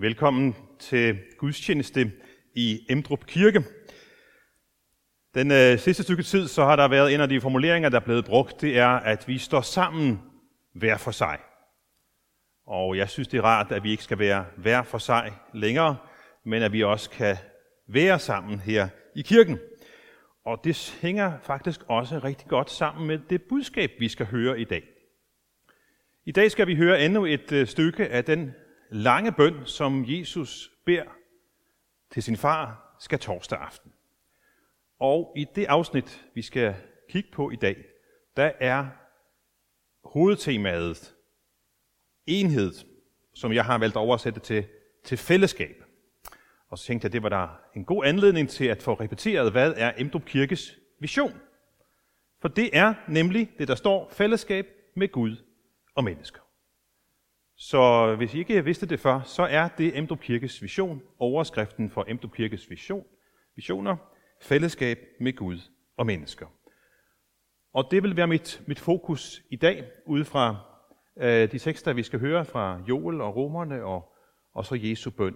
Velkommen 0.00 0.56
til 0.78 1.18
gudstjeneste 1.38 2.12
i 2.54 2.86
Emdrup 2.88 3.26
Kirke. 3.26 3.64
Den 5.34 5.50
øh, 5.50 5.78
sidste 5.78 6.02
stykke 6.02 6.22
tid, 6.22 6.48
så 6.48 6.64
har 6.64 6.76
der 6.76 6.88
været 6.88 7.14
en 7.14 7.20
af 7.20 7.28
de 7.28 7.40
formuleringer, 7.40 7.88
der 7.88 8.00
er 8.00 8.04
blevet 8.04 8.24
brugt, 8.24 8.60
det 8.60 8.78
er, 8.78 8.88
at 8.88 9.28
vi 9.28 9.38
står 9.38 9.60
sammen 9.60 10.20
hver 10.74 10.96
for 10.96 11.10
sig. 11.10 11.38
Og 12.66 12.96
jeg 12.96 13.08
synes, 13.08 13.28
det 13.28 13.38
er 13.38 13.42
rart, 13.42 13.72
at 13.72 13.84
vi 13.84 13.90
ikke 13.90 14.02
skal 14.02 14.18
være 14.18 14.44
hver 14.56 14.82
for 14.82 14.98
sig 14.98 15.32
længere, 15.54 15.96
men 16.44 16.62
at 16.62 16.72
vi 16.72 16.82
også 16.82 17.10
kan 17.10 17.36
være 17.88 18.18
sammen 18.18 18.60
her 18.60 18.88
i 19.16 19.22
kirken. 19.22 19.58
Og 20.44 20.60
det 20.64 20.98
hænger 21.00 21.32
faktisk 21.42 21.80
også 21.88 22.18
rigtig 22.18 22.48
godt 22.48 22.70
sammen 22.70 23.06
med 23.06 23.18
det 23.30 23.42
budskab, 23.42 23.90
vi 23.98 24.08
skal 24.08 24.26
høre 24.26 24.60
i 24.60 24.64
dag. 24.64 24.82
I 26.26 26.32
dag 26.32 26.50
skal 26.50 26.66
vi 26.66 26.76
høre 26.76 27.04
endnu 27.04 27.24
et 27.24 27.52
øh, 27.52 27.66
stykke 27.66 28.08
af 28.08 28.24
den 28.24 28.54
lange 28.90 29.32
bøn, 29.32 29.66
som 29.66 30.04
Jesus 30.06 30.70
beder 30.84 31.16
til 32.10 32.22
sin 32.22 32.36
far, 32.36 32.96
skal 33.00 33.18
torsdag 33.18 33.58
aften. 33.58 33.92
Og 34.98 35.34
i 35.36 35.46
det 35.54 35.66
afsnit, 35.66 36.24
vi 36.34 36.42
skal 36.42 36.74
kigge 37.10 37.30
på 37.32 37.50
i 37.50 37.56
dag, 37.56 37.84
der 38.36 38.52
er 38.60 38.86
hovedtemaet 40.04 41.14
enhed, 42.26 42.72
som 43.34 43.52
jeg 43.52 43.64
har 43.64 43.78
valgt 43.78 43.96
at 43.96 44.00
oversætte 44.00 44.40
til, 44.40 44.66
til 45.04 45.18
fællesskab. 45.18 45.84
Og 46.68 46.78
så 46.78 46.84
tænkte 46.84 47.04
jeg, 47.04 47.08
at 47.08 47.12
det 47.12 47.22
var 47.22 47.28
der 47.28 47.60
en 47.76 47.84
god 47.84 48.04
anledning 48.04 48.48
til 48.48 48.64
at 48.64 48.82
få 48.82 48.94
repeteret, 48.94 49.52
hvad 49.52 49.74
er 49.76 49.92
Emdrup 49.96 50.24
Kirkes 50.24 50.78
vision. 51.00 51.40
For 52.40 52.48
det 52.48 52.76
er 52.76 52.94
nemlig 53.08 53.50
det, 53.58 53.68
der 53.68 53.74
står 53.74 54.08
fællesskab 54.12 54.66
med 54.96 55.12
Gud 55.12 55.36
og 55.94 56.04
mennesker. 56.04 56.40
Så 57.58 58.14
hvis 58.16 58.34
I 58.34 58.38
ikke 58.38 58.64
vidste 58.64 58.86
det 58.86 59.00
før, 59.00 59.22
så 59.22 59.42
er 59.42 59.68
det 59.68 59.98
Emdrup 59.98 60.20
Kirkes 60.20 60.62
vision, 60.62 61.02
overskriften 61.18 61.90
for 61.90 62.04
Emdrup 62.08 62.32
Kirkes 62.32 62.70
vision, 62.70 63.04
visioner, 63.56 63.96
fællesskab 64.40 64.98
med 65.20 65.36
Gud 65.36 65.58
og 65.96 66.06
mennesker. 66.06 66.46
Og 67.72 67.88
det 67.90 68.02
vil 68.02 68.16
være 68.16 68.26
mit, 68.26 68.62
mit 68.66 68.78
fokus 68.78 69.42
i 69.50 69.56
dag, 69.56 69.90
ud 70.06 70.24
fra 70.24 70.56
øh, 71.18 71.52
de 71.52 71.58
tekster, 71.58 71.92
vi 71.92 72.02
skal 72.02 72.20
høre 72.20 72.44
fra 72.44 72.80
Joel 72.88 73.20
og 73.20 73.36
Romerne 73.36 73.84
og, 73.84 74.14
og 74.54 74.66
så 74.66 74.74
Jesu 74.74 75.10
bøn. 75.10 75.34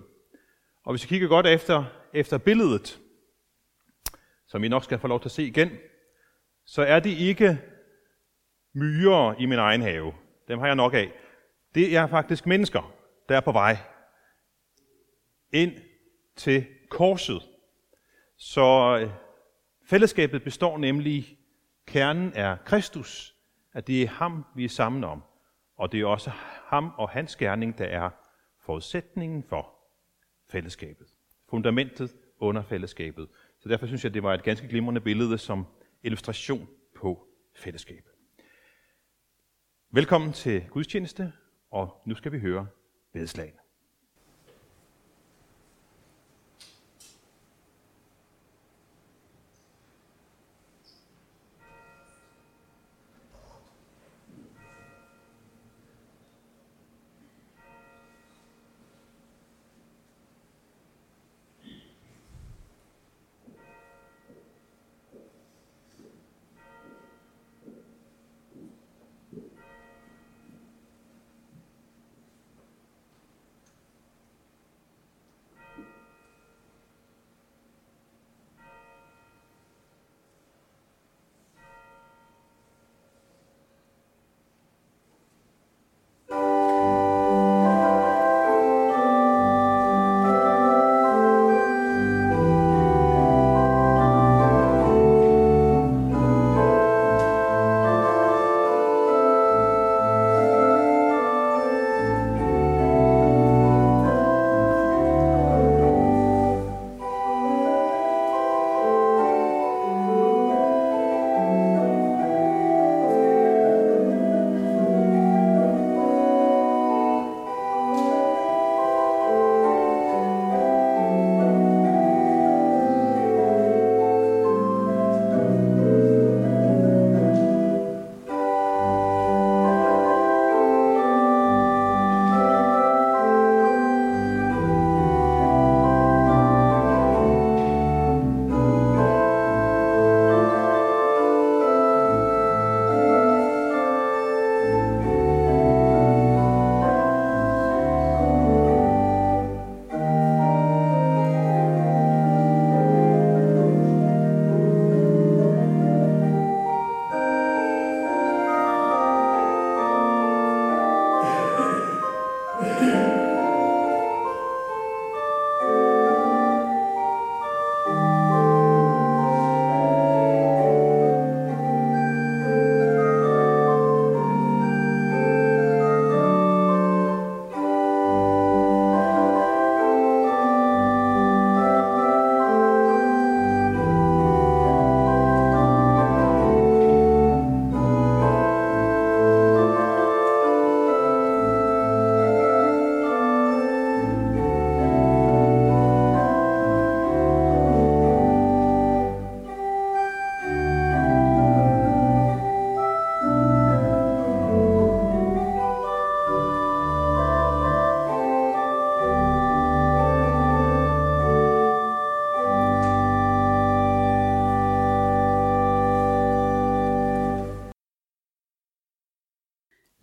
Og 0.85 0.93
hvis 0.93 1.05
vi 1.05 1.09
kigger 1.09 1.29
godt 1.29 1.47
efter, 1.47 1.85
efter 2.15 2.39
billedet, 2.39 3.01
som 4.47 4.65
I 4.65 4.69
nok 4.69 4.85
skal 4.85 4.99
få 4.99 5.07
lov 5.07 5.21
til 5.21 5.29
at 5.29 5.33
se 5.33 5.43
igen, 5.43 5.71
så 6.67 6.83
er 6.83 7.01
det 7.01 7.11
ikke 7.11 7.59
myrer 8.75 9.35
i 9.39 9.47
min 9.47 9.59
egen 9.59 9.83
have. 9.83 10.13
Dem 10.49 10.59
har 10.59 10.67
jeg 10.67 10.77
nok 10.77 10.95
af. 10.95 11.13
Det 11.75 11.97
er 11.97 12.07
faktisk 12.07 12.47
mennesker, 12.47 12.95
der 13.29 13.37
er 13.37 13.41
på 13.41 13.53
vej 13.53 13.77
ind 15.53 15.73
til 16.37 16.67
korset. 16.89 17.49
Så 18.37 18.99
øh, 19.01 19.11
fællesskabet 19.87 20.45
består 20.45 20.79
nemlig, 20.79 21.39
kernen 21.87 22.33
er 22.35 22.57
Kristus, 22.57 23.37
at 23.73 23.87
det 23.87 24.03
er 24.03 24.09
ham, 24.09 24.45
vi 24.57 24.65
er 24.65 24.69
sammen 24.69 25.05
om. 25.05 25.23
Og 25.77 25.93
det 25.93 26.01
er 26.01 26.07
også 26.07 26.31
ham 26.65 26.93
og 26.97 27.09
hans 27.09 27.37
gerning, 27.37 27.79
der 27.79 27.85
er 27.85 28.11
forudsætningen 28.61 29.43
for 29.43 29.75
fællesskabet. 30.51 31.07
Fundamentet 31.51 32.11
under 32.39 32.63
fællesskabet. 32.63 33.29
Så 33.61 33.69
derfor 33.69 33.87
synes 33.87 34.05
jeg, 34.05 34.15
det 34.15 34.23
var 34.23 34.35
et 34.35 34.43
ganske 34.43 34.69
glimrende 34.69 35.01
billede 35.01 35.39
som 35.39 35.67
illustration 36.03 36.69
på 36.97 37.27
fællesskabet. 37.57 38.13
Velkommen 39.91 40.33
til 40.33 40.65
gudstjeneste, 40.71 41.33
og 41.73 42.03
nu 42.07 42.15
skal 42.15 42.33
vi 42.33 42.39
høre 42.39 42.67
bedslagene. 43.13 43.62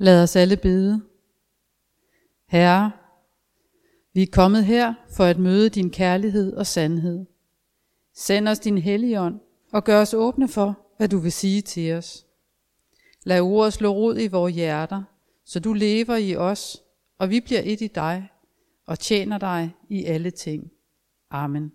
Lad 0.02 0.24
os 0.24 0.36
alle 0.36 0.58
bede. 0.58 1.02
Herre, 2.48 2.92
Vi 4.14 4.22
er 4.22 4.32
kommet 4.32 4.66
her 4.66 4.94
for 5.10 5.24
at 5.24 5.40
møde 5.40 5.70
din 5.70 5.90
kærlighed 5.90 6.54
og 6.54 6.68
sandhed. 6.68 7.26
Send 8.14 8.48
os 8.48 8.60
din 8.60 8.78
helligånd 8.78 9.40
og 9.72 9.84
gør 9.84 10.02
os 10.02 10.14
åbne 10.14 10.48
for, 10.48 10.80
hvad 10.98 11.08
du 11.08 11.18
vil 11.18 11.32
sige 11.32 11.62
til 11.62 11.94
os. 11.94 12.26
Lad 13.24 13.42
ordet 13.42 13.74
slå 13.74 13.94
rod 13.94 14.20
i 14.20 14.28
vores 14.28 14.56
hjerter, 14.56 15.04
så 15.46 15.60
du 15.60 15.74
lever 15.74 16.16
i 16.16 16.36
os, 16.36 16.84
og 17.18 17.30
vi 17.30 17.40
bliver 17.40 17.62
et 17.64 17.82
i 17.82 17.88
dig 17.88 18.30
og 18.86 19.00
tjener 19.00 19.38
dig 19.38 19.76
i 19.90 20.06
alle 20.06 20.32
ting. 20.32 20.72
Amen. 21.30 21.72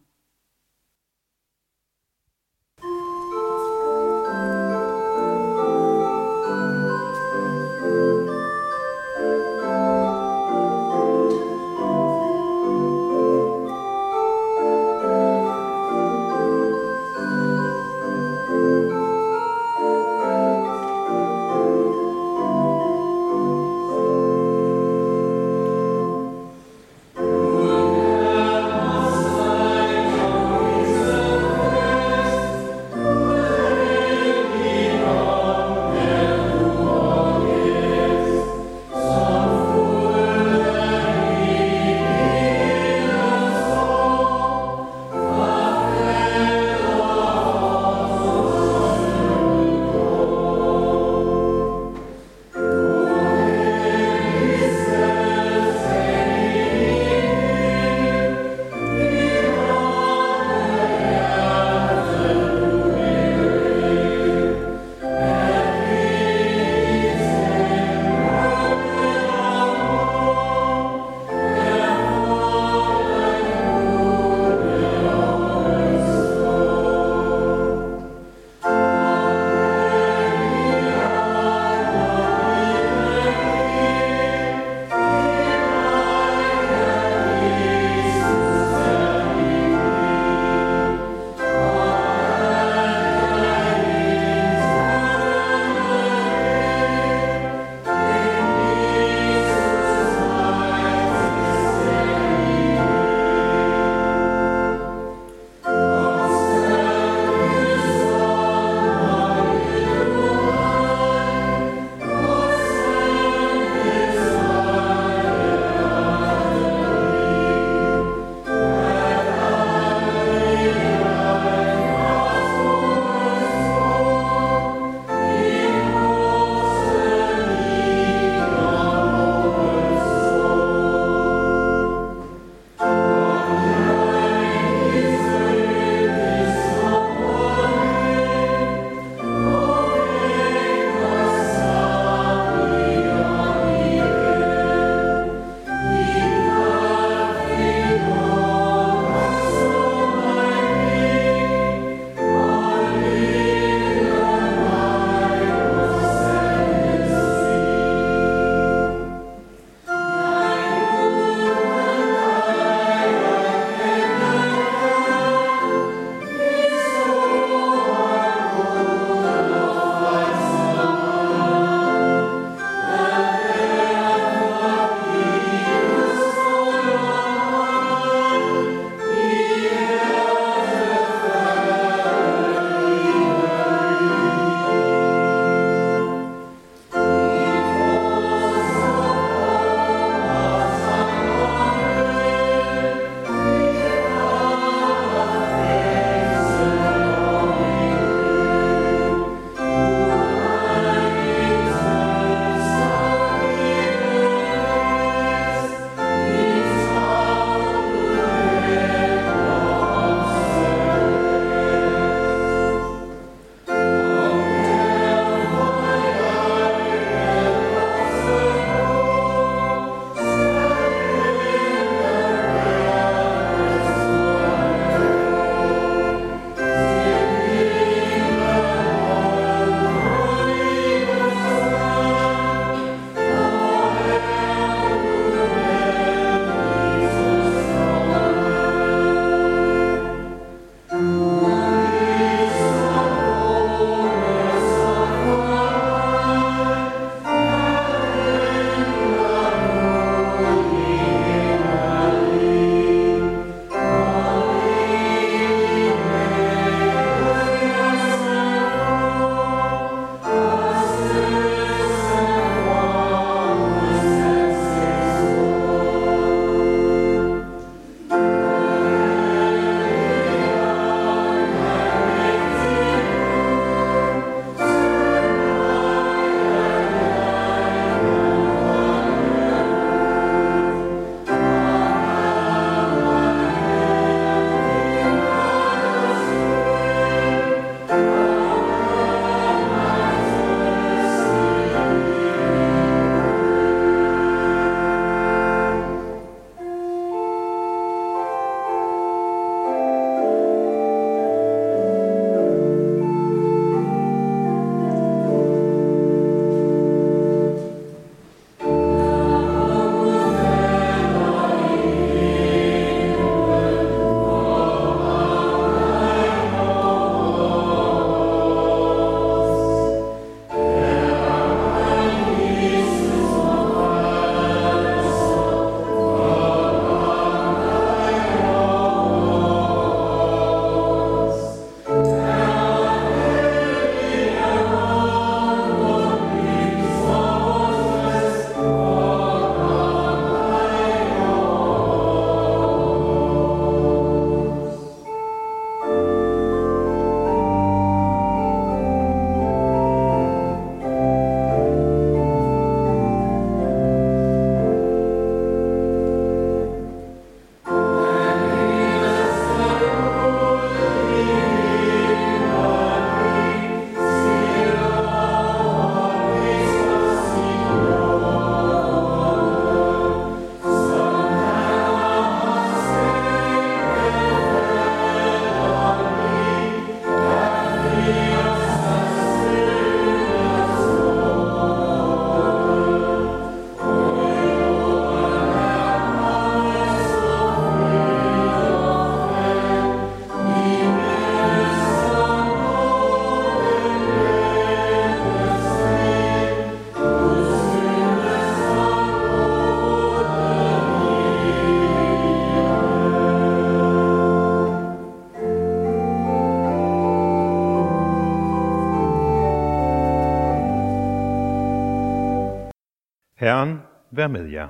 Herren 413.44 413.78
vær 414.10 414.26
med 414.26 414.48
jer. 414.48 414.68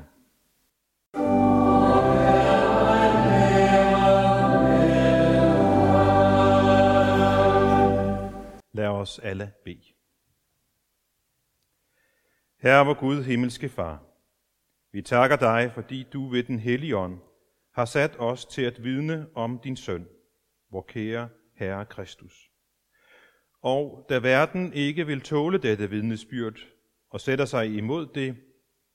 Lad 8.73 8.88
os 8.88 9.19
alle 9.19 9.52
bede. 9.64 9.83
Herre, 12.59 12.87
vor 12.87 12.95
Gud, 12.95 13.23
himmelske 13.23 13.69
Far, 13.69 14.02
vi 14.93 15.02
takker 15.02 15.37
dig, 15.37 15.71
fordi 15.75 16.07
du 16.12 16.28
ved 16.28 16.43
den 16.43 16.59
hellige 16.59 16.97
ånd 16.97 17.19
har 17.75 17.85
sat 17.85 18.16
os 18.19 18.45
til 18.45 18.62
at 18.62 18.85
vidne 18.85 19.26
om 19.35 19.59
din 19.59 19.76
søn, 19.76 20.09
vor 20.71 20.85
kære 20.88 21.28
Herre 21.54 21.87
Kristus. 21.87 22.50
Og 23.61 24.07
da 24.09 24.19
verden 24.19 24.73
ikke 24.73 25.07
vil 25.07 25.21
tåle 25.21 25.59
dette 25.59 25.90
vidnesbyrd 25.90 26.59
og 27.11 27.21
sætter 27.21 27.45
sig 27.45 27.76
imod 27.76 28.07
det, 28.07 28.37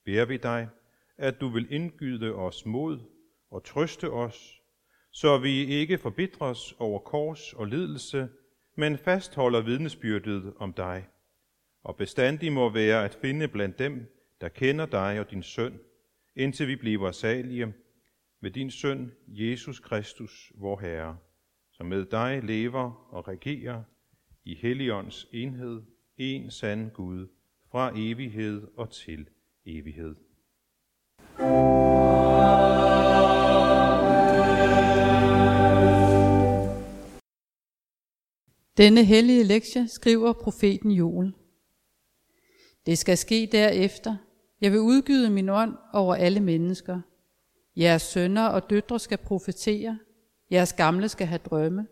beder 0.10 0.26
vi 0.26 0.38
dig, 0.38 0.70
at 1.18 1.42
du 1.42 1.48
vil 1.50 1.68
indgyde 1.70 2.36
os 2.36 2.66
mod 2.66 3.00
og 3.52 3.64
trøste 3.64 4.12
os, 4.12 4.62
så 5.12 5.38
vi 5.38 5.66
ikke 5.66 5.98
forbitres 5.98 6.74
over 6.80 7.00
kors 7.00 7.54
og 7.54 7.66
lidelse, 7.66 8.30
men 8.76 8.98
fastholder 8.98 9.62
vidnesbyrdet 9.62 10.54
om 10.58 10.74
dig, 10.74 11.08
og 11.84 11.96
bestandig 11.96 12.54
må 12.54 12.70
være 12.70 13.06
at 13.06 13.18
finde 13.22 13.48
blandt 13.48 13.80
dem, 13.80 14.06
der 14.42 14.50
kender 14.50 14.86
dig 14.86 15.20
og 15.20 15.32
din 15.32 15.44
søn, 15.44 15.80
indtil 16.36 16.68
vi 16.68 16.76
bliver 16.76 17.12
salige 17.12 17.74
med 18.40 18.52
din 18.52 18.72
søn, 18.72 19.12
Jesus 19.28 19.80
Kristus, 19.80 20.52
vor 20.56 20.80
Herre, 20.80 21.18
som 21.72 21.86
med 21.86 22.06
dig 22.06 22.44
lever 22.44 23.08
og 23.14 23.28
regerer 23.28 23.84
i 24.44 24.56
Helligånds 24.56 25.28
enhed, 25.34 25.82
en 26.18 26.52
sand 26.52 26.92
Gud, 26.92 27.28
fra 27.72 27.92
evighed 27.96 28.68
og 28.78 28.90
til 28.90 29.30
evighed. 29.78 30.16
Denne 38.78 39.04
hellige 39.04 39.44
lektie 39.44 39.88
skriver 39.88 40.34
profeten 40.34 40.92
Joel. 40.92 41.34
Det 42.86 42.98
skal 42.98 43.18
ske 43.18 43.50
derefter. 43.52 44.16
Jeg 44.62 44.72
vil 44.72 44.80
udgyde 44.80 45.30
min 45.30 45.50
ånd 45.50 45.74
over 45.94 46.16
alle 46.16 46.40
mennesker. 46.40 47.02
Jeres 47.76 48.02
sønner 48.02 48.46
og 48.46 48.70
døtre 48.70 49.00
skal 49.00 49.18
profetere. 49.18 50.00
Jeres 50.52 50.74
gamle 50.74 51.10
skal 51.10 51.28
have 51.28 51.40
drømme. 51.46 51.88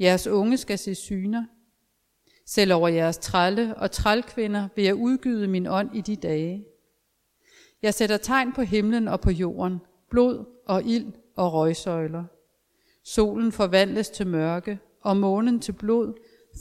Jeres 0.00 0.26
unge 0.26 0.56
skal 0.56 0.78
se 0.78 0.94
syner. 0.94 1.44
Selv 2.46 2.72
over 2.72 2.88
jeres 2.88 3.18
trælle 3.18 3.74
og 3.76 3.90
trælkvinder 3.90 4.68
vil 4.76 4.84
jeg 4.84 4.94
udgyde 4.94 5.48
min 5.48 5.66
ånd 5.66 5.96
i 5.96 6.00
de 6.00 6.16
dage. 6.16 6.64
Jeg 7.82 7.94
sætter 7.94 8.16
tegn 8.16 8.52
på 8.52 8.62
himlen 8.62 9.08
og 9.08 9.20
på 9.20 9.30
jorden, 9.30 9.80
blod 10.10 10.44
og 10.66 10.82
ild 10.84 11.12
og 11.36 11.52
røgsøjler. 11.52 12.24
Solen 13.04 13.52
forvandles 13.52 14.10
til 14.10 14.26
mørke, 14.26 14.78
og 15.00 15.16
månen 15.16 15.60
til 15.60 15.72
blod, 15.72 16.14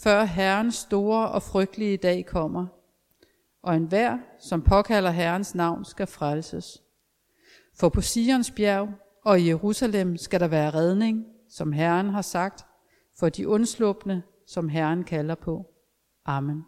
før 0.03 0.23
Herrens 0.23 0.75
store 0.75 1.31
og 1.31 1.43
frygtelige 1.43 1.97
dag 1.97 2.25
kommer. 2.25 2.67
Og 3.61 3.75
enhver, 3.75 4.17
som 4.39 4.61
påkalder 4.61 5.11
Herrens 5.11 5.55
navn, 5.55 5.85
skal 5.85 6.07
frelses. 6.07 6.83
For 7.75 7.89
på 7.89 8.01
Sions 8.01 8.51
bjerg 8.51 8.89
og 9.25 9.39
i 9.39 9.47
Jerusalem 9.47 10.17
skal 10.17 10.39
der 10.39 10.47
være 10.47 10.73
redning, 10.73 11.25
som 11.49 11.71
Herren 11.71 12.09
har 12.09 12.21
sagt, 12.21 12.65
for 13.19 13.29
de 13.29 13.47
undslupne, 13.47 14.23
som 14.47 14.69
Herren 14.69 15.03
kalder 15.03 15.35
på. 15.35 15.65
Amen. 16.25 16.65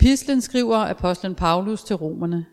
Epistlen 0.00 0.40
skriver 0.40 0.76
apostlen 0.76 1.34
Paulus 1.34 1.84
til 1.84 1.96
romerne. 1.96 2.46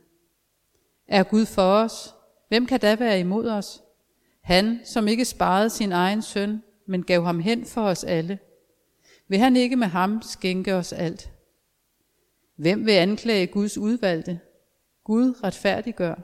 Er 1.07 1.23
Gud 1.23 1.45
for 1.45 1.61
os? 1.61 2.13
Hvem 2.47 2.65
kan 2.65 2.79
da 2.79 2.95
være 2.95 3.19
imod 3.19 3.47
os? 3.47 3.83
Han, 4.41 4.79
som 4.85 5.07
ikke 5.07 5.25
sparede 5.25 5.69
sin 5.69 5.91
egen 5.91 6.21
søn, 6.21 6.63
men 6.85 7.03
gav 7.03 7.23
ham 7.23 7.39
hen 7.39 7.65
for 7.65 7.81
os 7.81 8.03
alle. 8.03 8.39
Vil 9.27 9.39
han 9.39 9.55
ikke 9.55 9.75
med 9.75 9.87
ham 9.87 10.21
skænke 10.21 10.75
os 10.75 10.93
alt? 10.93 11.31
Hvem 12.55 12.85
vil 12.85 12.91
anklage 12.91 13.47
Guds 13.47 13.77
udvalgte? 13.77 14.39
Gud 15.03 15.43
retfærdiggør. 15.43 16.15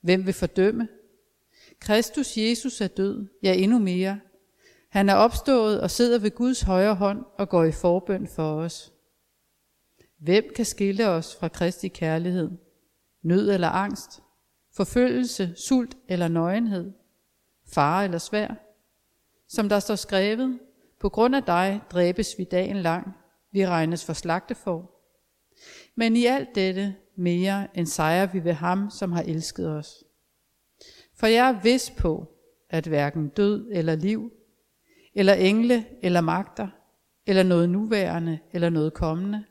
Hvem 0.00 0.26
vil 0.26 0.34
fordømme? 0.34 0.88
Kristus 1.80 2.36
Jesus 2.36 2.80
er 2.80 2.88
død, 2.88 3.26
ja 3.42 3.54
endnu 3.54 3.78
mere. 3.78 4.20
Han 4.88 5.08
er 5.08 5.14
opstået 5.14 5.80
og 5.80 5.90
sidder 5.90 6.18
ved 6.18 6.30
Guds 6.30 6.60
højre 6.60 6.94
hånd 6.94 7.24
og 7.38 7.48
går 7.48 7.64
i 7.64 7.72
forbøn 7.72 8.26
for 8.26 8.54
os. 8.54 8.93
Hvem 10.18 10.44
kan 10.56 10.64
skille 10.64 11.08
os 11.08 11.36
fra 11.40 11.48
Kristi 11.48 11.88
kærlighed? 11.88 12.50
Nød 13.22 13.50
eller 13.50 13.68
angst? 13.68 14.22
Forfølgelse, 14.72 15.54
sult 15.56 15.96
eller 16.08 16.28
nøgenhed? 16.28 16.92
Fare 17.66 18.04
eller 18.04 18.18
svær? 18.18 18.54
Som 19.48 19.68
der 19.68 19.78
står 19.78 19.94
skrevet, 19.94 20.58
på 21.00 21.08
grund 21.08 21.36
af 21.36 21.42
dig 21.42 21.80
dræbes 21.90 22.34
vi 22.38 22.44
dagen 22.44 22.76
lang, 22.76 23.12
vi 23.52 23.66
regnes 23.66 24.04
for 24.04 24.12
slagtefor. 24.12 24.90
Men 25.94 26.16
i 26.16 26.26
alt 26.26 26.54
dette 26.54 26.94
mere 27.16 27.68
end 27.74 27.86
sejrer 27.86 28.26
vi 28.26 28.44
ved 28.44 28.52
ham, 28.52 28.90
som 28.90 29.12
har 29.12 29.22
elsket 29.22 29.70
os. 29.70 30.04
For 31.14 31.26
jeg 31.26 31.48
er 31.48 31.62
vis 31.62 31.92
på, 31.98 32.28
at 32.70 32.86
hverken 32.86 33.28
død 33.28 33.68
eller 33.72 33.94
liv, 33.94 34.32
eller 35.14 35.34
engle 35.34 35.84
eller 36.02 36.20
magter, 36.20 36.68
eller 37.26 37.42
noget 37.42 37.68
nuværende 37.68 38.38
eller 38.52 38.70
noget 38.70 38.94
kommende, 38.94 39.44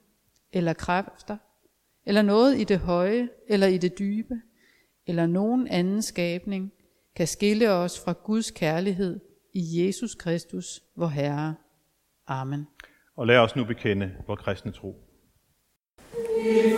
eller 0.54 0.74
kræfter, 0.74 1.38
eller 2.06 2.22
noget 2.22 2.60
i 2.60 2.64
det 2.64 2.80
høje 2.80 3.30
eller 3.48 3.68
i 3.68 3.78
det 3.78 4.00
dybe, 4.00 4.42
eller 5.08 5.26
nogen 5.26 5.68
anden 5.68 6.02
skabning, 6.02 6.74
kan 7.16 7.28
skille 7.28 7.72
os 7.72 8.00
fra 8.06 8.14
Guds 8.24 8.52
kærlighed 8.52 9.20
i 9.54 9.86
Jesus 9.86 10.16
Kristus, 10.16 10.82
vor 10.96 11.08
Herre. 11.08 11.56
Amen. 12.28 12.68
Og 13.16 13.28
lad 13.28 13.38
os 13.38 13.56
nu 13.56 13.64
bekende 13.64 14.12
vor 14.28 14.36
kristne 14.36 14.72
tro. 14.72 14.96
Vi 16.44 16.76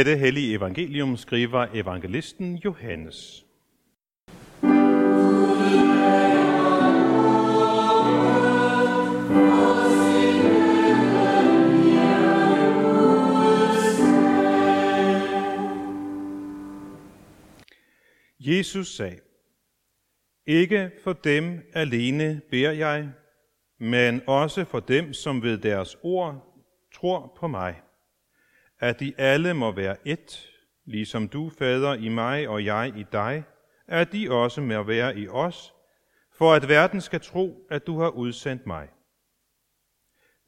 Dette 0.00 0.16
hellige 0.16 0.54
evangelium 0.54 1.16
skriver 1.16 1.66
evangelisten 1.74 2.56
Johannes. 2.56 3.46
Jesus 18.38 18.96
sagde, 18.96 19.20
Ikke 20.46 20.90
for 21.04 21.12
dem 21.12 21.60
alene 21.74 22.40
beder 22.50 22.72
jeg, 22.72 23.08
men 23.78 24.22
også 24.26 24.64
for 24.64 24.80
dem, 24.80 25.12
som 25.12 25.42
ved 25.42 25.58
deres 25.58 25.96
ord 26.02 26.62
tror 26.94 27.36
på 27.40 27.48
mig, 27.48 27.80
at 28.80 29.00
de 29.00 29.14
alle 29.18 29.54
må 29.54 29.72
være 29.72 29.96
ét, 30.06 30.50
ligesom 30.84 31.28
du, 31.28 31.50
Fader, 31.50 31.94
i 31.94 32.08
mig 32.08 32.48
og 32.48 32.64
jeg 32.64 32.92
i 32.96 33.04
dig, 33.12 33.44
at 33.86 34.12
de 34.12 34.30
også 34.30 34.60
må 34.60 34.82
være 34.82 35.18
i 35.18 35.28
os, 35.28 35.74
for 36.32 36.52
at 36.52 36.68
verden 36.68 37.00
skal 37.00 37.20
tro, 37.20 37.66
at 37.70 37.86
du 37.86 37.98
har 37.98 38.08
udsendt 38.08 38.66
mig. 38.66 38.88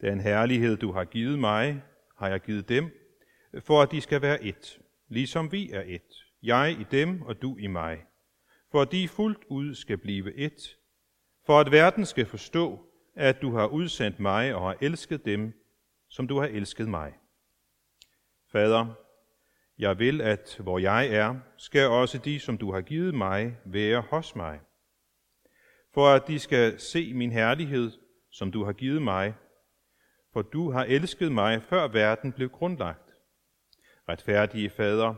Den 0.01 0.21
herlighed, 0.21 0.77
du 0.77 0.93
har 0.93 1.05
givet 1.05 1.39
mig, 1.39 1.83
har 2.19 2.29
jeg 2.29 2.41
givet 2.41 2.69
dem, 2.69 2.91
for 3.65 3.83
at 3.83 3.91
de 3.91 4.01
skal 4.01 4.23
være 4.23 4.39
ét, 4.39 4.81
ligesom 5.09 5.53
vi 5.53 5.71
er 5.71 5.83
ét, 5.83 6.39
jeg 6.43 6.77
i 6.81 6.87
dem 6.91 7.23
og 7.23 7.43
du 7.43 7.57
i 7.57 7.67
mig, 7.67 8.05
for 8.71 8.83
at 8.83 8.93
de 8.93 9.09
fuldt 9.09 9.45
ud 9.49 9.75
skal 9.75 9.99
blive 9.99 10.51
ét, 10.51 10.79
for 11.47 11.61
at 11.61 11.73
verden 11.73 12.07
skal 12.07 12.27
forstå, 12.27 12.87
at 13.15 13.43
du 13.43 13.55
har 13.55 13.67
udsendt 13.67 14.21
mig 14.21 14.55
og 14.55 14.63
har 14.63 14.77
elsket 14.81 15.25
dem, 15.25 15.53
som 16.09 16.29
du 16.29 16.39
har 16.39 16.47
elsket 16.47 16.89
mig. 16.89 17.13
Fader, 18.53 18.87
jeg 19.79 19.99
vil, 19.99 20.21
at 20.21 20.57
hvor 20.61 20.79
jeg 20.79 21.07
er, 21.07 21.35
skal 21.57 21.89
også 21.89 22.19
de, 22.19 22.41
som 22.41 22.59
du 22.59 22.73
har 22.73 22.81
givet 22.81 23.15
mig, 23.15 23.57
være 23.65 24.01
hos 24.01 24.37
mig. 24.37 24.61
For 25.95 26.09
at 26.09 26.29
de 26.29 26.39
skal 26.39 26.81
se 26.81 27.15
min 27.15 27.33
herlighed, 27.33 27.91
som 28.31 28.53
du 28.53 28.65
har 28.65 28.73
givet 28.73 29.03
mig, 29.03 29.35
for 30.33 30.43
du 30.43 30.71
har 30.71 30.85
elsket 30.85 31.33
mig, 31.33 31.63
før 31.63 31.89
verden 31.89 32.33
blev 32.33 32.49
grundlagt. 32.49 33.15
Retfærdige 34.09 34.71
Fader, 34.71 35.15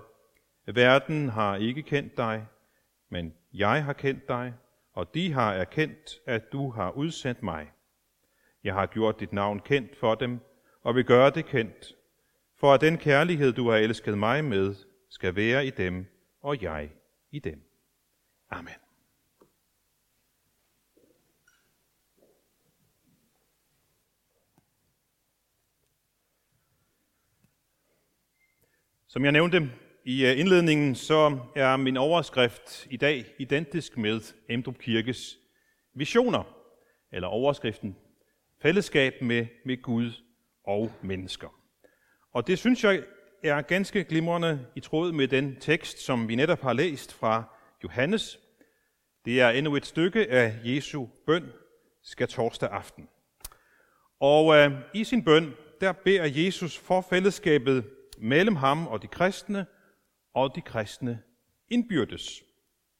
verden 0.66 1.28
har 1.28 1.56
ikke 1.56 1.82
kendt 1.82 2.16
dig, 2.16 2.46
men 3.08 3.34
jeg 3.52 3.84
har 3.84 3.92
kendt 3.92 4.28
dig, 4.28 4.54
og 4.92 5.14
de 5.14 5.32
har 5.32 5.54
erkendt, 5.54 6.10
at 6.26 6.52
du 6.52 6.70
har 6.70 6.90
udsendt 6.90 7.42
mig. 7.42 7.72
Jeg 8.64 8.74
har 8.74 8.86
gjort 8.86 9.20
dit 9.20 9.32
navn 9.32 9.60
kendt 9.60 9.96
for 9.96 10.14
dem, 10.14 10.40
og 10.82 10.94
vil 10.94 11.04
gøre 11.04 11.30
det 11.30 11.46
kendt, 11.46 11.94
for 12.56 12.74
at 12.74 12.80
den 12.80 12.98
kærlighed, 12.98 13.52
du 13.52 13.70
har 13.70 13.76
elsket 13.76 14.18
mig 14.18 14.44
med, 14.44 14.74
skal 15.08 15.36
være 15.36 15.66
i 15.66 15.70
dem, 15.70 16.06
og 16.42 16.62
jeg 16.62 16.90
i 17.30 17.38
dem. 17.38 17.62
Amen. 18.50 18.74
Som 29.06 29.24
jeg 29.24 29.32
nævnte 29.32 29.70
i 30.04 30.26
øh, 30.26 30.38
indledningen, 30.38 30.94
så 30.94 31.38
er 31.56 31.76
min 31.76 31.96
overskrift 31.96 32.86
i 32.90 32.96
dag 32.96 33.24
identisk 33.38 33.96
med 33.96 34.34
Emdrup 34.48 34.78
Kirkes 34.78 35.38
visioner, 35.94 36.42
eller 37.12 37.28
overskriften 37.28 37.96
fællesskab 38.62 39.22
med, 39.22 39.46
med 39.64 39.82
Gud 39.82 40.12
og 40.64 40.92
mennesker. 41.02 41.63
Og 42.34 42.46
det 42.46 42.58
synes 42.58 42.84
jeg 42.84 43.04
er 43.42 43.62
ganske 43.62 44.04
glimrende 44.04 44.66
i 44.74 44.80
tråd 44.80 45.12
med 45.12 45.28
den 45.28 45.56
tekst, 45.60 45.98
som 45.98 46.28
vi 46.28 46.34
netop 46.34 46.60
har 46.60 46.72
læst 46.72 47.12
fra 47.12 47.44
Johannes. 47.82 48.38
Det 49.24 49.40
er 49.40 49.50
endnu 49.50 49.76
et 49.76 49.86
stykke 49.86 50.30
af 50.30 50.60
Jesu 50.64 51.06
bøn, 51.26 51.52
skal 52.02 52.28
torsdag 52.28 52.70
aften. 52.70 53.08
Og 54.20 54.56
øh, 54.56 54.72
i 54.94 55.04
sin 55.04 55.24
bøn, 55.24 55.54
der 55.80 55.92
beder 55.92 56.24
Jesus 56.24 56.78
for 56.78 57.00
fællesskabet 57.00 57.90
mellem 58.18 58.56
ham 58.56 58.86
og 58.86 59.02
de 59.02 59.06
kristne, 59.06 59.66
og 60.34 60.54
de 60.54 60.60
kristne 60.60 61.22
indbyrdes. 61.68 62.42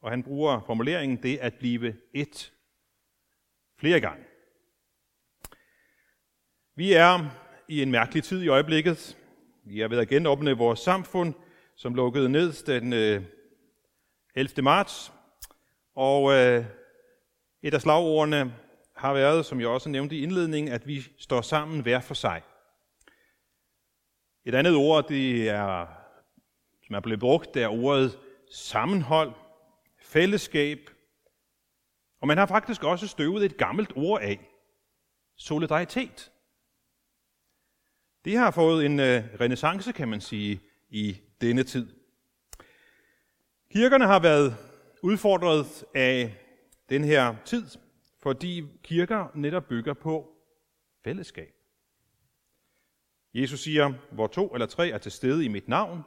Og 0.01 0.09
han 0.09 0.23
bruger 0.23 0.61
formuleringen 0.65 1.23
det 1.23 1.37
at 1.37 1.53
blive 1.53 1.95
et 2.13 2.53
flere 3.79 3.99
gange. 3.99 4.25
Vi 6.75 6.93
er 6.93 7.29
i 7.67 7.81
en 7.81 7.91
mærkelig 7.91 8.23
tid 8.23 8.43
i 8.43 8.47
øjeblikket. 8.47 9.17
Vi 9.67 9.81
er 9.81 9.87
ved 9.87 9.99
at 9.99 10.07
genåbne 10.07 10.57
vores 10.57 10.79
samfund, 10.79 11.33
som 11.75 11.95
lukkede 11.95 12.29
ned 12.29 12.65
den 12.65 12.93
øh, 12.93 13.23
11. 14.35 14.61
Marts. 14.61 15.13
Og 15.95 16.33
øh, 16.33 16.65
et 17.61 17.73
af 17.73 17.81
slagordene 17.81 18.55
har 18.95 19.13
været, 19.13 19.45
som 19.45 19.59
jeg 19.59 19.67
også 19.67 19.89
nævnte 19.89 20.15
i 20.15 20.23
indledningen, 20.23 20.73
at 20.73 20.87
vi 20.87 21.01
står 21.17 21.41
sammen 21.41 21.81
hver 21.81 21.99
for 21.99 22.13
sig. 22.13 22.41
Et 24.45 24.55
andet 24.55 24.75
ord, 24.75 25.07
det 25.07 25.49
er, 25.49 25.85
som 26.85 26.95
er 26.95 26.99
blevet 26.99 27.19
brugt, 27.19 27.53
det 27.53 27.63
er 27.63 27.67
ordet 27.67 28.19
sammenhold, 28.51 29.33
fællesskab. 30.01 30.89
Og 32.21 32.27
man 32.27 32.37
har 32.37 32.45
faktisk 32.45 32.83
også 32.83 33.07
støvet 33.07 33.45
et 33.45 33.57
gammelt 33.57 33.93
ord 33.95 34.21
af, 34.21 34.49
solidaritet. 35.37 36.31
Det 38.25 38.37
har 38.37 38.51
fået 38.51 38.85
en 38.85 38.99
øh, 38.99 39.23
renaissance, 39.41 39.91
kan 39.91 40.07
man 40.07 40.21
sige, 40.21 40.61
i 40.89 41.17
denne 41.41 41.63
tid. 41.63 41.87
Kirkerne 43.71 44.05
har 44.05 44.19
været 44.19 44.55
udfordret 45.03 45.83
af 45.95 46.35
den 46.89 47.03
her 47.03 47.35
tid, 47.45 47.65
fordi 48.23 48.63
kirker 48.83 49.27
netop 49.35 49.65
bygger 49.65 49.93
på 49.93 50.29
fællesskab. 51.03 51.53
Jesus 53.33 53.59
siger, 53.59 53.93
hvor 54.11 54.27
to 54.27 54.47
eller 54.53 54.65
tre 54.65 54.89
er 54.89 54.97
til 54.97 55.11
stede 55.11 55.45
i 55.45 55.47
mit 55.47 55.67
navn, 55.67 56.01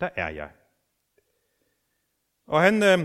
der 0.00 0.08
er 0.16 0.28
jeg. 0.28 0.50
Og 2.46 2.62
han, 2.62 2.82
øh, 2.82 2.98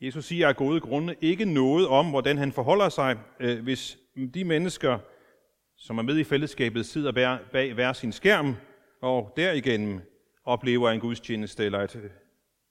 Jesus 0.00 0.24
siger 0.24 0.48
af 0.48 0.56
gode 0.56 0.80
grunde 0.80 1.16
ikke 1.20 1.44
noget 1.44 1.88
om, 1.88 2.10
hvordan 2.10 2.38
han 2.38 2.52
forholder 2.52 2.88
sig, 2.88 3.18
øh, 3.40 3.62
hvis 3.62 3.98
de 4.34 4.44
mennesker, 4.44 4.98
som 5.82 5.98
er 5.98 6.02
med 6.02 6.18
i 6.18 6.24
fællesskabet, 6.24 6.86
sidder 6.86 7.38
bag 7.52 7.74
hver 7.74 7.92
sin 7.92 8.12
skærm, 8.12 8.56
og 9.00 9.32
derigennem 9.36 10.00
oplever 10.44 10.90
en 10.90 11.00
gudstjeneste, 11.00 11.64
eller 11.64 11.78
et 11.80 11.96
øh, 11.96 12.10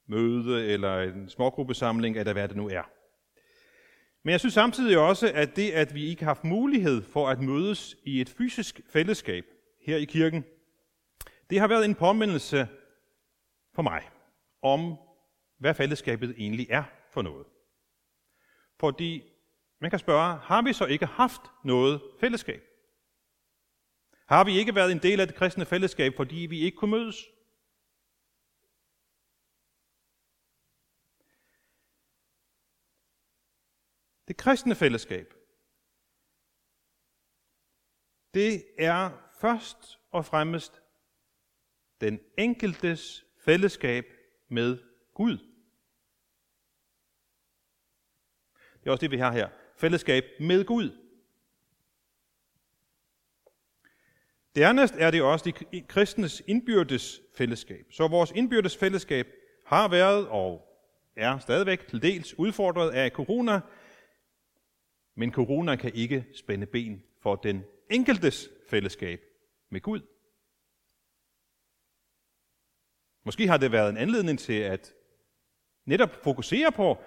møde, 0.08 0.66
eller 0.66 1.02
en 1.02 1.30
smågruppesamling, 1.30 2.18
eller 2.18 2.34
hvad 2.34 2.48
det 2.48 2.58
nu 2.58 2.70
er. 2.70 2.90
Men 4.24 4.32
jeg 4.32 4.40
synes 4.40 4.54
samtidig 4.54 4.98
også, 4.98 5.32
at 5.36 5.56
det, 5.56 5.72
at 5.72 5.96
vi 5.96 6.06
ikke 6.06 6.24
har 6.24 6.30
haft 6.30 6.44
mulighed 6.44 7.02
for 7.02 7.30
at 7.30 7.42
mødes 7.42 7.98
i 8.04 8.22
et 8.22 8.30
fysisk 8.30 8.82
fællesskab 8.90 9.46
her 9.86 9.98
i 9.98 10.06
kirken, 10.06 10.44
det 11.50 11.60
har 11.60 11.68
været 11.68 11.86
en 11.86 11.96
påmindelse 11.96 12.68
for 13.76 13.82
mig 13.82 14.02
om, 14.62 14.98
hvad 15.60 15.74
fællesskabet 15.74 16.36
egentlig 16.38 16.68
er 16.70 16.84
for 17.14 17.22
noget. 17.22 17.46
Fordi 18.80 19.24
man 19.82 19.90
kan 19.90 20.00
spørge, 20.00 20.38
har 20.38 20.62
vi 20.62 20.74
så 20.74 20.86
ikke 20.86 21.06
haft 21.06 21.42
noget 21.64 22.02
fællesskab? 22.20 22.71
Har 24.32 24.44
vi 24.44 24.60
ikke 24.60 24.76
været 24.76 24.92
en 24.92 25.02
del 25.02 25.20
af 25.20 25.28
det 25.28 25.36
kristne 25.36 25.66
fællesskab, 25.66 26.14
fordi 26.16 26.36
vi 26.36 26.60
ikke 26.60 26.78
kunne 26.78 26.92
mødes? 26.92 27.16
Det 34.28 34.38
kristne 34.38 34.76
fællesskab, 34.76 35.34
det 38.34 38.66
er 38.80 39.30
først 39.42 40.00
og 40.12 40.26
fremmest 40.26 40.82
den 42.02 42.20
enkeltes 42.38 43.26
fællesskab 43.46 44.06
med 44.48 44.78
Gud. 45.14 45.38
Det 48.80 48.88
er 48.88 48.92
også 48.92 49.02
det, 49.02 49.12
vi 49.12 49.18
har 49.18 49.32
her. 49.32 49.50
Fællesskab 49.78 50.24
med 50.40 50.66
Gud. 50.66 51.01
Dernæst 54.56 54.94
er 54.98 55.12
det 55.12 55.22
også 55.22 55.66
de 55.72 55.82
kristnes 55.82 56.44
indbyrdes 56.48 57.22
fællesskab. 57.36 57.86
Så 57.92 58.08
vores 58.08 58.32
indbyrdes 58.32 58.78
fællesskab 58.78 59.28
har 59.66 59.88
været 59.88 60.28
og 60.28 60.68
er 61.16 61.40
stadigvæk 61.40 61.88
til 61.88 62.02
dels 62.02 62.40
udfordret 62.40 62.92
af 62.92 63.12
corona, 63.12 63.62
men 65.16 65.32
corona 65.32 65.76
kan 65.76 65.92
ikke 65.96 66.26
spænde 66.36 66.66
ben 66.66 67.04
for 67.22 67.36
den 67.36 67.64
enkeltes 67.90 68.50
fællesskab 68.70 69.22
med 69.70 69.82
Gud. 69.82 70.02
Måske 73.26 73.48
har 73.48 73.58
det 73.58 73.72
været 73.72 73.90
en 73.90 73.98
anledning 73.98 74.40
til 74.40 74.60
at 74.60 74.94
netop 75.86 76.10
fokusere 76.24 76.72
på 76.72 76.98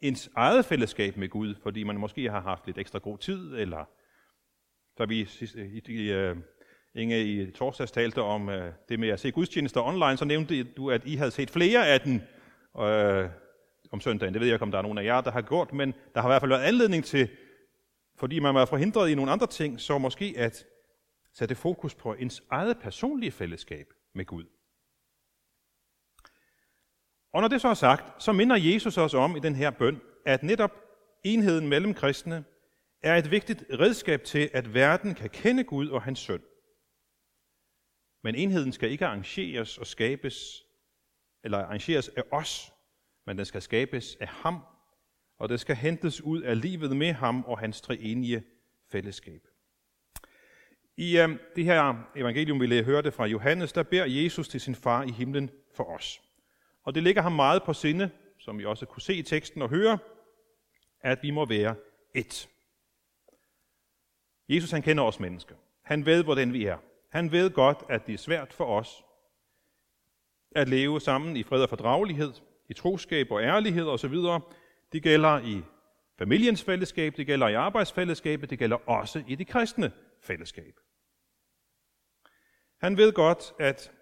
ens 0.00 0.30
eget 0.34 0.64
fællesskab 0.64 1.16
med 1.16 1.28
Gud, 1.28 1.54
fordi 1.62 1.82
man 1.82 1.98
måske 1.98 2.30
har 2.30 2.40
haft 2.40 2.66
lidt 2.66 2.78
ekstra 2.78 2.98
god 2.98 3.18
tid, 3.18 3.54
eller 3.56 3.84
så 4.96 5.06
vi 5.06 5.20
i, 5.20 5.28
i, 5.60 5.82
i 5.88 6.34
Inge 6.94 7.24
i 7.24 7.50
torsdags 7.50 7.90
talte 7.90 8.22
om 8.22 8.48
øh, 8.48 8.72
det 8.88 9.00
med 9.00 9.08
at 9.08 9.20
se 9.20 9.30
gudstjenester 9.30 9.82
online, 9.82 10.16
så 10.16 10.24
nævnte 10.24 10.62
du, 10.62 10.90
at 10.90 11.02
I 11.04 11.16
havde 11.16 11.30
set 11.30 11.50
flere 11.50 11.88
af 11.88 12.00
den 12.00 12.22
øh, 12.80 13.28
om 13.92 14.00
søndagen. 14.00 14.34
Det 14.34 14.40
ved 14.40 14.48
jeg 14.48 14.54
ikke, 14.54 14.62
om 14.62 14.70
der 14.70 14.78
er 14.78 14.82
nogen 14.82 14.98
af 14.98 15.04
jer, 15.04 15.20
der 15.20 15.30
har 15.30 15.42
gjort, 15.42 15.72
men 15.72 15.94
der 16.14 16.20
har 16.20 16.28
i 16.28 16.30
hvert 16.30 16.42
fald 16.42 16.50
været 16.50 16.62
anledning 16.62 17.04
til, 17.04 17.28
fordi 18.16 18.38
man 18.38 18.54
var 18.54 18.64
forhindret 18.64 19.10
i 19.10 19.14
nogle 19.14 19.32
andre 19.32 19.46
ting, 19.46 19.80
så 19.80 19.98
måske 19.98 20.34
at 20.36 20.66
sætte 21.32 21.54
fokus 21.54 21.94
på 21.94 22.14
ens 22.14 22.42
eget 22.50 22.78
personlige 22.78 23.32
fællesskab 23.32 23.86
med 24.14 24.24
Gud. 24.24 24.44
Og 27.32 27.40
når 27.40 27.48
det 27.48 27.60
så 27.60 27.68
er 27.68 27.74
sagt, 27.74 28.22
så 28.22 28.32
minder 28.32 28.56
Jesus 28.56 28.98
os 28.98 29.14
om 29.14 29.36
i 29.36 29.40
den 29.40 29.54
her 29.54 29.70
bøn, 29.70 30.00
at 30.26 30.42
netop 30.42 30.70
enheden 31.24 31.68
mellem 31.68 31.94
kristne 31.94 32.44
er 33.02 33.16
et 33.16 33.30
vigtigt 33.30 33.64
redskab 33.80 34.24
til, 34.24 34.50
at 34.52 34.74
verden 34.74 35.14
kan 35.14 35.30
kende 35.30 35.64
Gud 35.64 35.88
og 35.88 36.02
hans 36.02 36.18
søn. 36.18 36.40
Men 38.24 38.34
enheden 38.34 38.72
skal 38.72 38.90
ikke 38.90 39.06
arrangeres 39.06 39.78
og 39.78 39.86
skabes, 39.86 40.66
eller 41.42 41.58
arrangeres 41.58 42.08
af 42.08 42.22
os, 42.30 42.72
men 43.26 43.38
den 43.38 43.46
skal 43.46 43.62
skabes 43.62 44.16
af 44.20 44.28
ham, 44.28 44.60
og 45.38 45.48
det 45.48 45.60
skal 45.60 45.76
hentes 45.76 46.20
ud 46.20 46.42
af 46.42 46.60
livet 46.60 46.96
med 46.96 47.12
ham 47.12 47.44
og 47.44 47.58
hans 47.58 47.80
treenige 47.80 48.44
fællesskab. 48.90 49.48
I 50.96 51.18
øh, 51.18 51.28
det 51.56 51.64
her 51.64 51.94
evangelium, 52.16 52.60
vi 52.60 52.82
hørte 52.82 53.12
fra 53.12 53.26
Johannes, 53.26 53.72
der 53.72 53.82
beder 53.82 54.04
Jesus 54.04 54.48
til 54.48 54.60
sin 54.60 54.74
far 54.74 55.02
i 55.02 55.10
himlen 55.10 55.50
for 55.74 55.84
os. 55.84 56.22
Og 56.82 56.94
det 56.94 57.02
ligger 57.02 57.22
ham 57.22 57.32
meget 57.32 57.62
på 57.62 57.72
sinde, 57.72 58.10
som 58.38 58.58
vi 58.58 58.64
også 58.64 58.86
kunne 58.86 59.02
se 59.02 59.14
i 59.14 59.22
teksten 59.22 59.62
og 59.62 59.68
høre, 59.68 59.98
at 61.00 61.18
vi 61.22 61.30
må 61.30 61.46
være 61.46 61.74
et. 62.14 62.48
Jesus 64.48 64.70
han 64.70 64.82
kender 64.82 65.04
os 65.04 65.20
mennesker. 65.20 65.54
Han 65.82 66.06
ved, 66.06 66.24
hvordan 66.24 66.52
vi 66.52 66.64
er. 66.64 66.78
Han 67.14 67.32
ved 67.32 67.50
godt, 67.50 67.78
at 67.88 68.06
det 68.06 68.12
er 68.12 68.18
svært 68.18 68.52
for 68.52 68.64
os 68.64 69.04
at 70.56 70.68
leve 70.68 71.00
sammen 71.00 71.36
i 71.36 71.42
fred 71.42 71.62
og 71.62 71.68
fordragelighed, 71.68 72.32
i 72.68 72.74
troskab 72.74 73.30
og 73.30 73.42
ærlighed 73.42 73.86
osv. 73.86 74.14
Det 74.92 75.02
gælder 75.02 75.40
i 75.40 75.62
familiens 76.18 76.64
fællesskab, 76.64 77.16
det 77.16 77.26
gælder 77.26 77.48
i 77.48 77.54
arbejdsfællesskabet, 77.54 78.50
det 78.50 78.58
gælder 78.58 78.76
også 78.88 79.24
i 79.28 79.34
det 79.34 79.46
kristne 79.46 79.92
fællesskab. 80.20 80.74
Han 82.80 82.96
ved 82.96 83.12
godt, 83.12 83.52
at 83.60 83.92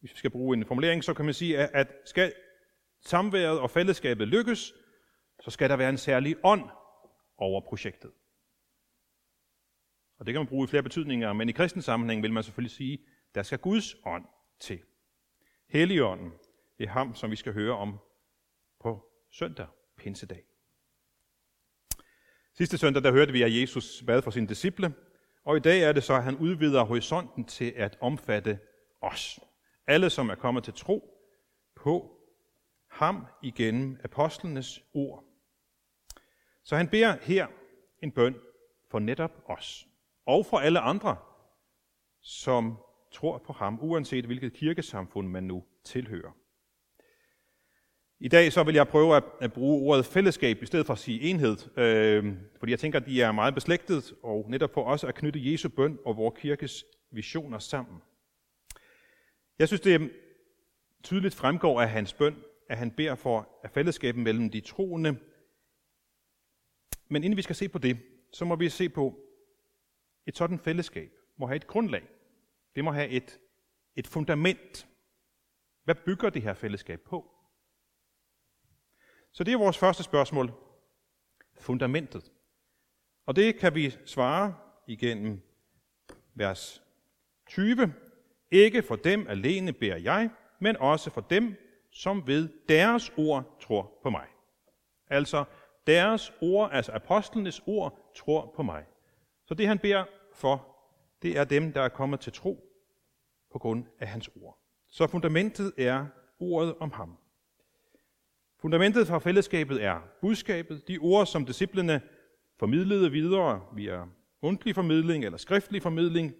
hvis 0.00 0.12
vi 0.12 0.18
skal 0.18 0.30
bruge 0.30 0.56
en 0.56 0.64
formulering, 0.64 1.04
så 1.04 1.14
kan 1.14 1.24
man 1.24 1.34
sige, 1.34 1.58
at 1.58 1.92
skal 2.04 2.32
samværet 3.00 3.60
og 3.60 3.70
fællesskabet 3.70 4.28
lykkes, 4.28 4.74
så 5.40 5.50
skal 5.50 5.70
der 5.70 5.76
være 5.76 5.88
en 5.88 5.98
særlig 5.98 6.36
ånd 6.44 6.70
over 7.38 7.60
projektet. 7.68 8.10
Og 10.20 10.26
det 10.26 10.34
kan 10.34 10.40
man 10.40 10.46
bruge 10.46 10.64
i 10.64 10.66
flere 10.66 10.82
betydninger, 10.82 11.32
men 11.32 11.48
i 11.48 11.52
kristen 11.52 11.82
sammenhæng 11.82 12.22
vil 12.22 12.32
man 12.32 12.42
selvfølgelig 12.42 12.76
sige, 12.76 12.98
der 13.34 13.42
skal 13.42 13.58
Guds 13.58 13.96
ånd 14.04 14.24
til. 14.60 14.80
Helligånden, 15.68 16.32
det 16.78 16.86
er 16.86 16.90
ham, 16.90 17.14
som 17.14 17.30
vi 17.30 17.36
skal 17.36 17.52
høre 17.52 17.76
om 17.76 17.98
på 18.80 19.10
søndag, 19.32 19.66
pinsedag. 19.96 20.42
Sidste 22.54 22.78
søndag, 22.78 23.02
der 23.02 23.12
hørte 23.12 23.32
vi, 23.32 23.42
at 23.42 23.60
Jesus 23.60 24.02
bad 24.06 24.22
for 24.22 24.30
sine 24.30 24.46
disciple, 24.46 24.94
og 25.44 25.56
i 25.56 25.60
dag 25.60 25.82
er 25.82 25.92
det 25.92 26.02
så, 26.02 26.14
at 26.14 26.24
han 26.24 26.36
udvider 26.36 26.84
horisonten 26.84 27.44
til 27.44 27.72
at 27.76 27.98
omfatte 28.00 28.58
os. 29.00 29.40
Alle, 29.86 30.10
som 30.10 30.28
er 30.28 30.34
kommet 30.34 30.64
til 30.64 30.74
tro 30.74 31.14
på 31.76 32.16
ham 32.88 33.26
igennem 33.42 34.00
apostlenes 34.04 34.82
ord. 34.94 35.24
Så 36.62 36.76
han 36.76 36.88
beder 36.88 37.16
her 37.22 37.46
en 38.02 38.12
bøn 38.12 38.34
for 38.90 38.98
netop 38.98 39.42
os, 39.46 39.86
og 40.30 40.46
for 40.46 40.58
alle 40.58 40.80
andre, 40.80 41.16
som 42.22 42.76
tror 43.12 43.38
på 43.38 43.52
ham, 43.52 43.78
uanset 43.82 44.24
hvilket 44.24 44.52
kirkesamfund 44.52 45.28
man 45.28 45.44
nu 45.44 45.64
tilhører. 45.84 46.36
I 48.20 48.28
dag 48.28 48.52
så 48.52 48.62
vil 48.62 48.74
jeg 48.74 48.88
prøve 48.88 49.16
at, 49.16 49.24
at 49.40 49.52
bruge 49.52 49.90
ordet 49.90 50.06
fællesskab 50.06 50.62
i 50.62 50.66
stedet 50.66 50.86
for 50.86 50.92
at 50.92 50.98
sige 50.98 51.20
enhed, 51.20 51.78
øh, 51.78 52.34
fordi 52.58 52.70
jeg 52.70 52.78
tænker, 52.78 53.00
at 53.00 53.06
de 53.06 53.22
er 53.22 53.32
meget 53.32 53.54
beslægtet, 53.54 54.12
og 54.22 54.46
netop 54.48 54.74
for 54.74 54.84
os 54.84 55.04
at 55.04 55.14
knytte 55.14 55.52
Jesu 55.52 55.68
bøn 55.68 55.98
og 56.04 56.16
vores 56.16 56.40
kirkes 56.40 56.84
visioner 57.10 57.58
sammen. 57.58 58.02
Jeg 59.58 59.68
synes, 59.68 59.80
det 59.80 60.10
tydeligt 61.02 61.34
fremgår 61.34 61.80
af 61.80 61.88
hans 61.88 62.12
bøn, 62.12 62.36
at 62.68 62.78
han 62.78 62.90
beder 62.90 63.14
for 63.14 63.48
at 63.64 63.70
fællesskabet 63.70 64.22
mellem 64.22 64.50
de 64.50 64.60
troende. 64.60 65.16
Men 67.08 67.24
inden 67.24 67.36
vi 67.36 67.42
skal 67.42 67.56
se 67.56 67.68
på 67.68 67.78
det, 67.78 67.98
så 68.32 68.44
må 68.44 68.56
vi 68.56 68.68
se 68.68 68.88
på, 68.88 69.29
et 70.26 70.36
sådan 70.36 70.58
fællesskab 70.58 71.10
må 71.36 71.46
have 71.46 71.56
et 71.56 71.66
grundlag. 71.66 72.08
Det 72.74 72.84
må 72.84 72.92
have 72.92 73.08
et, 73.08 73.40
et 73.96 74.06
fundament. 74.06 74.88
Hvad 75.84 75.94
bygger 75.94 76.30
det 76.30 76.42
her 76.42 76.54
fællesskab 76.54 77.00
på? 77.00 77.34
Så 79.32 79.44
det 79.44 79.54
er 79.54 79.58
vores 79.58 79.78
første 79.78 80.02
spørgsmål. 80.02 80.52
Fundamentet. 81.60 82.32
Og 83.26 83.36
det 83.36 83.58
kan 83.58 83.74
vi 83.74 83.96
svare 84.04 84.54
igennem 84.86 85.40
vers 86.34 86.82
20. 87.46 87.94
Ikke 88.50 88.82
for 88.82 88.96
dem 88.96 89.26
alene 89.28 89.72
beder 89.72 89.96
jeg, 89.96 90.30
men 90.58 90.76
også 90.76 91.10
for 91.10 91.20
dem, 91.20 91.56
som 91.90 92.26
ved 92.26 92.48
deres 92.68 93.12
ord 93.16 93.58
tror 93.60 93.98
på 94.02 94.10
mig. 94.10 94.26
Altså 95.06 95.44
deres 95.86 96.32
ord, 96.40 96.70
altså 96.72 96.92
apostlenes 96.92 97.62
ord, 97.66 98.12
tror 98.16 98.52
på 98.56 98.62
mig. 98.62 98.86
Så 99.50 99.54
det 99.54 99.68
han 99.68 99.78
beder 99.78 100.04
for, 100.32 100.76
det 101.22 101.38
er 101.38 101.44
dem, 101.44 101.72
der 101.72 101.80
er 101.80 101.88
kommet 101.88 102.20
til 102.20 102.32
tro 102.32 102.64
på 103.52 103.58
grund 103.58 103.84
af 103.98 104.08
hans 104.08 104.30
ord. 104.42 104.58
Så 104.88 105.06
fundamentet 105.06 105.72
er 105.78 106.06
ordet 106.40 106.74
om 106.80 106.90
ham. 106.90 107.16
Fundamentet 108.58 109.06
for 109.06 109.18
fællesskabet 109.18 109.84
er 109.84 110.00
budskabet, 110.20 110.88
de 110.88 110.98
ord, 110.98 111.26
som 111.26 111.46
disciplene 111.46 112.02
formidlede 112.58 113.10
videre 113.10 113.62
via 113.74 114.04
mundtlig 114.42 114.74
formidling 114.74 115.24
eller 115.24 115.38
skriftlig 115.38 115.82
formidling. 115.82 116.34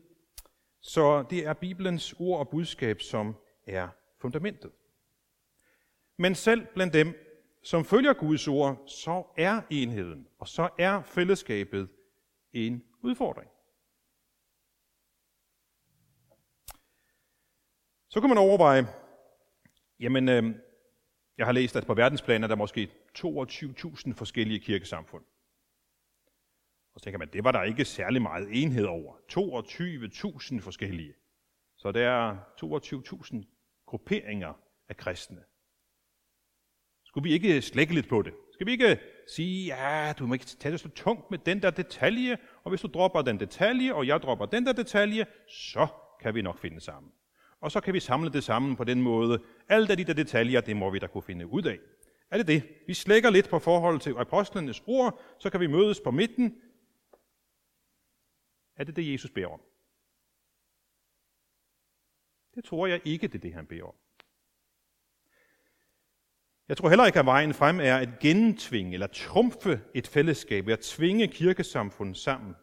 Så 0.81 1.23
det 1.23 1.47
er 1.47 1.53
Bibelens 1.53 2.15
ord 2.19 2.39
og 2.39 2.49
budskab, 2.49 3.01
som 3.01 3.37
er 3.67 3.89
fundamentet. 4.19 4.71
Men 6.17 6.35
selv 6.35 6.67
blandt 6.75 6.95
dem, 6.95 7.15
som 7.63 7.85
følger 7.85 8.13
Guds 8.13 8.49
ord, 8.49 8.83
så 8.87 9.25
er 9.37 9.61
enheden, 9.71 10.27
og 10.39 10.49
så 10.49 10.69
er 10.79 11.03
fællesskabet 11.03 11.89
en 12.53 12.85
udfordring. 13.03 13.51
Så 18.09 18.21
kan 18.21 18.29
man 18.29 18.39
overveje, 18.39 18.87
jamen, 20.01 20.29
øh, 20.29 20.55
jeg 21.39 21.47
har 21.47 21.53
læst, 21.53 21.77
at 21.77 21.87
på 21.87 21.95
verdensplan 21.95 22.45
er 22.45 22.49
der 22.49 22.55
måske 22.55 22.91
22.000 23.19 24.15
forskellige 24.15 24.61
kirkesamfund. 24.61 25.25
Og 26.95 27.01
så 27.01 27.05
tænker 27.05 27.19
man, 27.19 27.29
det 27.33 27.45
var 27.45 27.53
der 27.53 27.63
ikke 27.63 27.85
særlig 27.85 28.23
meget 28.23 28.49
enhed 28.63 28.85
over. 28.85 29.15
22.000 29.33 30.61
forskellige. 30.61 31.15
Så 31.77 31.93
der 31.93 32.09
er 32.09 32.37
22.000 32.65 33.85
grupperinger 33.87 34.55
af 34.89 34.97
kristne. 34.97 35.45
Skulle 37.05 37.29
vi 37.29 37.33
ikke 37.33 37.63
slække 37.63 37.95
lidt 37.95 38.09
på 38.09 38.23
det? 38.23 38.35
Skal 38.53 38.67
vi 38.67 38.73
ikke 38.73 39.01
sige, 39.35 39.77
ja, 39.77 40.13
du 40.19 40.27
må 40.27 40.35
ikke 40.35 40.45
tage 40.45 40.73
det 40.73 40.81
så 40.81 40.89
tungt 40.89 41.31
med 41.31 41.39
den 41.39 41.63
der 41.63 41.71
detalje, 41.71 42.39
og 42.65 42.71
hvis 42.71 42.81
du 42.81 42.89
dropper 42.89 43.23
den 43.23 43.41
detalje, 43.41 43.95
og 43.95 44.07
jeg 44.07 44.21
dropper 44.21 44.47
den 44.47 44.67
der 44.67 44.73
detalje, 44.73 45.27
så 45.49 45.87
kan 46.21 46.35
vi 46.35 46.43
nok 46.43 46.59
finde 46.59 46.81
sammen. 46.81 47.13
Og 47.61 47.73
så 47.73 47.81
kan 47.81 47.95
vi 47.95 48.01
samle 48.01 48.33
det 48.33 48.45
sammen 48.45 48.77
på 48.77 48.85
den 48.85 49.03
måde. 49.03 49.43
Alt 49.69 49.89
de 49.89 50.05
der 50.05 50.13
detaljer, 50.13 50.61
det 50.61 50.77
må 50.77 50.91
vi 50.91 50.99
da 50.99 51.07
kunne 51.07 51.23
finde 51.23 51.47
ud 51.47 51.63
af. 51.63 51.79
Er 52.31 52.37
det 52.37 52.47
det? 52.47 52.63
Vi 52.87 52.95
slækker 52.95 53.31
lidt 53.31 53.49
på 53.49 53.59
forhold 53.59 54.01
til 54.01 54.15
apostlenes 54.19 54.83
ord, 54.87 55.21
så 55.39 55.51
kan 55.51 55.61
vi 55.61 55.67
mødes 55.67 56.01
på 56.01 56.11
midten. 56.11 56.63
Er 58.77 58.85
det 58.85 58.97
det, 58.97 59.13
Jesus 59.13 59.31
beder 59.31 59.47
om? 59.47 59.61
Det 62.55 62.65
tror 62.65 62.87
jeg 62.87 63.01
ikke, 63.05 63.29
det 63.29 63.35
er 63.35 63.39
det, 63.39 63.55
han 63.55 63.67
beder 63.67 63.85
om. 63.85 63.95
Jeg 66.71 66.77
tror 66.77 66.89
heller 66.89 67.07
ikke, 67.07 67.19
at 67.19 67.27
vejen 67.27 67.55
frem 67.55 67.81
er 67.81 67.97
at 67.97 68.09
gentvinge 68.21 68.95
eller 68.95 69.07
trumfe 69.07 69.83
et 69.95 70.07
fællesskab, 70.07 70.67
ved 70.67 70.73
at 70.73 70.81
tvinge 70.81 71.29
kirkesamfundet 71.29 72.17
sammen. 72.17 72.55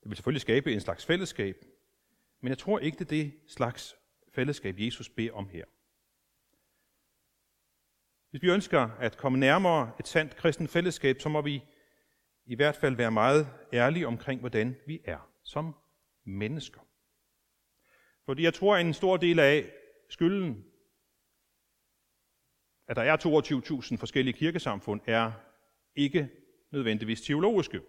Det 0.00 0.10
vil 0.10 0.16
selvfølgelig 0.16 0.40
skabe 0.40 0.72
en 0.72 0.80
slags 0.80 1.06
fællesskab, 1.06 1.56
men 2.40 2.48
jeg 2.48 2.58
tror 2.58 2.78
ikke, 2.78 2.98
det 2.98 3.04
er 3.04 3.08
det 3.08 3.34
slags 3.48 3.96
fællesskab, 4.34 4.74
Jesus 4.78 5.08
beder 5.08 5.32
om 5.32 5.48
her. 5.48 5.64
Hvis 8.30 8.42
vi 8.42 8.50
ønsker 8.50 8.80
at 8.80 9.16
komme 9.16 9.38
nærmere 9.38 9.92
et 10.00 10.08
sandt 10.08 10.36
kristen 10.36 10.68
fællesskab, 10.68 11.20
så 11.20 11.28
må 11.28 11.42
vi 11.42 11.62
i 12.46 12.54
hvert 12.54 12.76
fald 12.76 12.96
være 12.96 13.10
meget 13.10 13.48
ærlige 13.72 14.06
omkring, 14.06 14.40
hvordan 14.40 14.76
vi 14.86 15.00
er 15.04 15.30
som 15.42 15.74
mennesker. 16.24 16.80
Fordi 18.24 18.42
jeg 18.42 18.54
tror, 18.54 18.76
at 18.76 18.86
en 18.86 18.94
stor 18.94 19.16
del 19.16 19.38
af 19.38 19.72
skylden, 20.08 20.64
at 22.88 22.96
der 22.96 23.02
er 23.02 23.16
22.000 23.16 23.96
forskellige 23.96 24.38
kirkesamfund, 24.38 25.00
er 25.06 25.32
ikke 25.96 26.28
nødvendigvis 26.70 27.20
teologiske. 27.20 27.80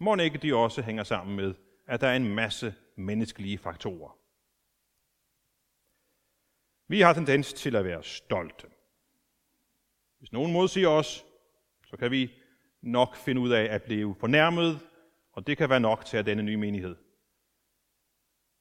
Må 0.00 0.16
ikke 0.16 0.38
de 0.38 0.54
også 0.54 0.82
hænger 0.82 1.04
sammen 1.04 1.36
med, 1.36 1.54
at 1.86 2.00
der 2.00 2.06
er 2.06 2.16
en 2.16 2.34
masse 2.34 2.74
menneskelige 2.96 3.58
faktorer. 3.58 4.18
Vi 6.88 7.00
har 7.00 7.12
tendens 7.12 7.52
til 7.52 7.76
at 7.76 7.84
være 7.84 8.02
stolte. 8.02 8.66
Hvis 10.18 10.32
nogen 10.32 10.52
modsiger 10.52 10.88
os, 10.88 11.24
så 11.86 11.96
kan 11.96 12.10
vi 12.10 12.32
nok 12.82 13.16
finde 13.16 13.40
ud 13.40 13.50
af 13.50 13.64
at 13.64 13.82
blive 13.82 14.14
fornærmet, 14.20 14.80
og 15.32 15.46
det 15.46 15.56
kan 15.56 15.70
være 15.70 15.80
nok 15.80 16.04
til 16.04 16.16
at 16.16 16.26
denne 16.26 16.42
nye 16.42 16.56
menighed. 16.56 16.96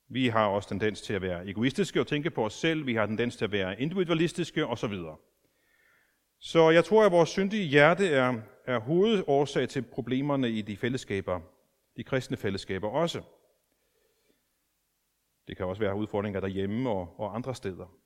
Vi 0.09 0.27
har 0.27 0.47
også 0.47 0.69
tendens 0.69 1.01
til 1.01 1.13
at 1.13 1.21
være 1.21 1.47
egoistiske 1.47 1.99
og 1.99 2.07
tænke 2.07 2.29
på 2.29 2.45
os 2.45 2.53
selv. 2.53 2.85
Vi 2.85 2.95
har 2.95 3.05
tendens 3.05 3.35
til 3.35 3.45
at 3.45 3.51
være 3.51 3.81
individualistiske 3.81 4.67
osv. 4.67 4.93
Så 6.39 6.69
jeg 6.69 6.85
tror, 6.85 7.05
at 7.05 7.11
vores 7.11 7.29
syndige 7.29 7.63
hjerte 7.63 8.07
er, 8.07 8.41
er 8.65 8.79
hovedårsag 8.79 9.69
til 9.69 9.81
problemerne 9.81 10.49
i 10.49 10.61
de 10.61 10.77
fællesskaber, 10.77 11.39
de 11.97 12.03
kristne 12.03 12.37
fællesskaber 12.37 12.89
også. 12.89 13.21
Det 15.47 15.57
kan 15.57 15.65
også 15.65 15.79
være 15.79 15.95
udfordringer 15.95 16.39
derhjemme 16.39 16.89
og, 16.89 17.19
og 17.19 17.35
andre 17.35 17.55
steder. 17.55 17.97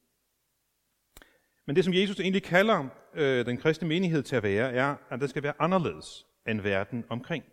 Men 1.65 1.75
det, 1.75 1.85
som 1.85 1.93
Jesus 1.93 2.19
egentlig 2.19 2.43
kalder 2.43 2.87
øh, 3.13 3.45
den 3.45 3.57
kristne 3.57 3.87
menighed 3.87 4.23
til 4.23 4.35
at 4.35 4.43
være, 4.43 4.73
er, 4.73 4.95
at 5.09 5.21
det 5.21 5.29
skal 5.29 5.43
være 5.43 5.53
anderledes 5.59 6.27
end 6.47 6.61
verden 6.61 7.05
omkring. 7.09 7.43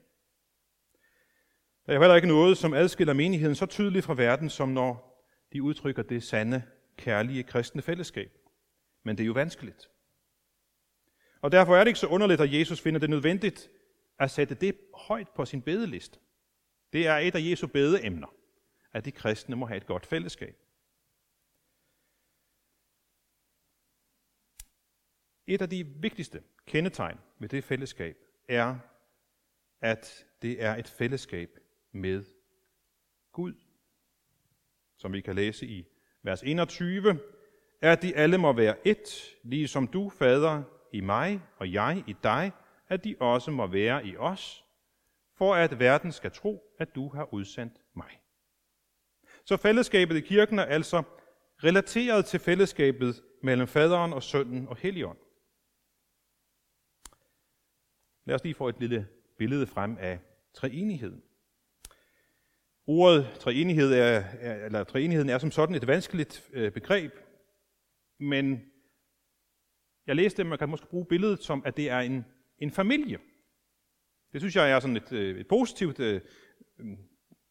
Der 1.88 1.94
er 1.94 1.98
heller 1.98 2.16
ikke 2.16 2.29
noget, 2.29 2.59
som 2.59 2.74
adskiller 2.74 3.12
menigheden 3.12 3.55
så 3.55 3.66
tydeligt 3.66 4.05
fra 4.05 4.14
verden, 4.14 4.51
som 4.51 4.68
når 4.68 5.22
de 5.53 5.62
udtrykker 5.62 6.03
det 6.03 6.22
sande, 6.22 6.62
kærlige 6.96 7.42
kristne 7.42 7.83
fællesskab. 7.83 8.33
Men 9.03 9.16
det 9.16 9.24
er 9.24 9.27
jo 9.27 9.33
vanskeligt. 9.33 9.90
Og 11.40 11.53
derfor 11.53 11.77
er 11.77 11.81
det 11.81 11.88
ikke 11.88 11.98
så 11.98 12.07
underligt, 12.07 12.40
at 12.40 12.53
Jesus 12.53 12.81
finder 12.81 13.01
det 13.01 13.11
nødvendigt 13.11 13.70
at 14.18 14.31
sætte 14.31 14.55
det 14.55 14.79
højt 14.94 15.29
på 15.29 15.44
sin 15.44 15.62
bedeliste. 15.62 16.18
Det 16.92 17.07
er 17.07 17.16
et 17.16 17.35
af 17.35 17.40
Jesu 17.40 17.66
bedeemner, 17.66 18.35
at 18.92 19.05
de 19.05 19.12
kristne 19.12 19.57
må 19.57 19.66
have 19.66 19.77
et 19.77 19.87
godt 19.87 20.07
fællesskab. 20.07 20.57
Et 25.46 25.62
af 25.62 25.70
de 25.70 25.87
vigtigste 25.87 26.42
kendetegn 26.66 27.18
ved 27.38 27.48
det 27.48 27.64
fællesskab 27.64 28.16
er, 28.48 28.79
at 29.81 30.27
det 30.42 30.62
er 30.62 30.77
et 30.77 30.88
fællesskab 30.88 31.59
med 31.99 32.25
Gud. 33.33 33.55
Som 34.97 35.13
vi 35.13 35.21
kan 35.21 35.35
læse 35.35 35.67
i 35.67 35.87
vers 36.23 36.43
21, 36.43 37.19
er 37.81 37.93
at 37.93 38.03
de 38.03 38.17
alle 38.17 38.39
må 38.39 38.53
være 38.53 38.77
ét, 38.87 39.39
ligesom 39.43 39.89
du, 39.89 40.11
Fader, 40.11 40.63
i 40.93 41.01
mig 41.01 41.43
og 41.57 41.73
jeg 41.73 42.05
i 42.07 42.17
dig, 42.23 42.53
at 42.89 43.05
de 43.05 43.16
også 43.20 43.51
må 43.51 43.66
være 43.66 44.07
i 44.07 44.16
os, 44.16 44.64
for 45.35 45.55
at 45.55 45.79
verden 45.79 46.12
skal 46.12 46.31
tro, 46.31 46.75
at 46.79 46.95
du 46.95 47.09
har 47.09 47.35
udsendt 47.35 47.83
mig. 47.95 48.20
Så 49.45 49.57
fællesskabet 49.57 50.16
i 50.16 50.20
kirken 50.20 50.59
er 50.59 50.64
altså 50.64 51.03
relateret 51.64 52.25
til 52.25 52.41
fællesskabet 52.41 53.22
mellem 53.43 53.66
faderen 53.66 54.12
og 54.12 54.22
sønnen 54.22 54.68
og 54.68 54.77
helligånden. 54.77 55.25
Lad 58.25 58.35
os 58.35 58.45
lige 58.45 58.55
få 58.55 58.68
et 58.68 58.81
lille 58.81 59.09
billede 59.39 59.66
frem 59.66 59.97
af 60.01 60.20
treenigheden. 60.55 61.22
Ordet 62.91 63.36
treenighed 63.41 63.93
er, 63.93 64.24
eller 64.64 64.84
treenigheden 64.84 65.30
er 65.30 65.39
som 65.39 65.51
sådan 65.51 65.74
et 65.74 65.86
vanskeligt 65.86 66.51
øh, 66.53 66.72
begreb, 66.72 67.12
men 68.20 68.62
jeg 70.07 70.16
læste, 70.16 70.43
at 70.43 70.47
man 70.47 70.59
kan 70.59 70.68
måske 70.68 70.86
bruge 70.86 71.07
billedet 71.07 71.43
som, 71.43 71.62
at 71.66 71.76
det 71.76 71.91
er 71.91 71.99
en, 71.99 72.24
en 72.59 72.70
familie. 72.70 73.18
Det 74.32 74.41
synes 74.41 74.57
jeg 74.57 74.70
er 74.70 74.80
sådan 74.80 74.97
et, 74.97 75.12
øh, 75.12 75.41
et 75.41 75.49
positivt, 75.49 76.01
øh, 76.01 76.20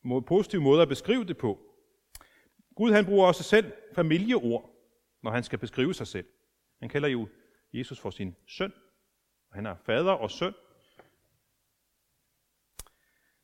mm, 0.04 0.24
positiv 0.24 0.62
måde 0.62 0.82
at 0.82 0.88
beskrive 0.88 1.26
det 1.26 1.38
på. 1.38 1.60
Gud 2.76 2.92
han 2.92 3.06
bruger 3.06 3.28
også 3.28 3.44
selv 3.44 3.72
familieord, 3.96 4.70
når 5.24 5.32
han 5.32 5.44
skal 5.44 5.60
beskrive 5.60 5.94
sig 5.94 6.08
selv. 6.08 6.28
Han 6.80 6.90
kalder 6.90 7.08
jo 7.08 7.28
Jesus 7.74 8.00
for 8.00 8.10
sin 8.10 8.36
søn. 8.48 8.74
Og 9.50 9.56
Han 9.56 9.66
er 9.66 9.76
fader 9.86 10.12
og 10.12 10.32
søn. 10.32 10.54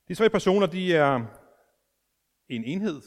De 0.07 0.15
tre 0.15 0.29
personer, 0.29 0.67
de 0.67 0.95
er 0.95 1.42
en 2.55 2.63
enhed. 2.63 3.01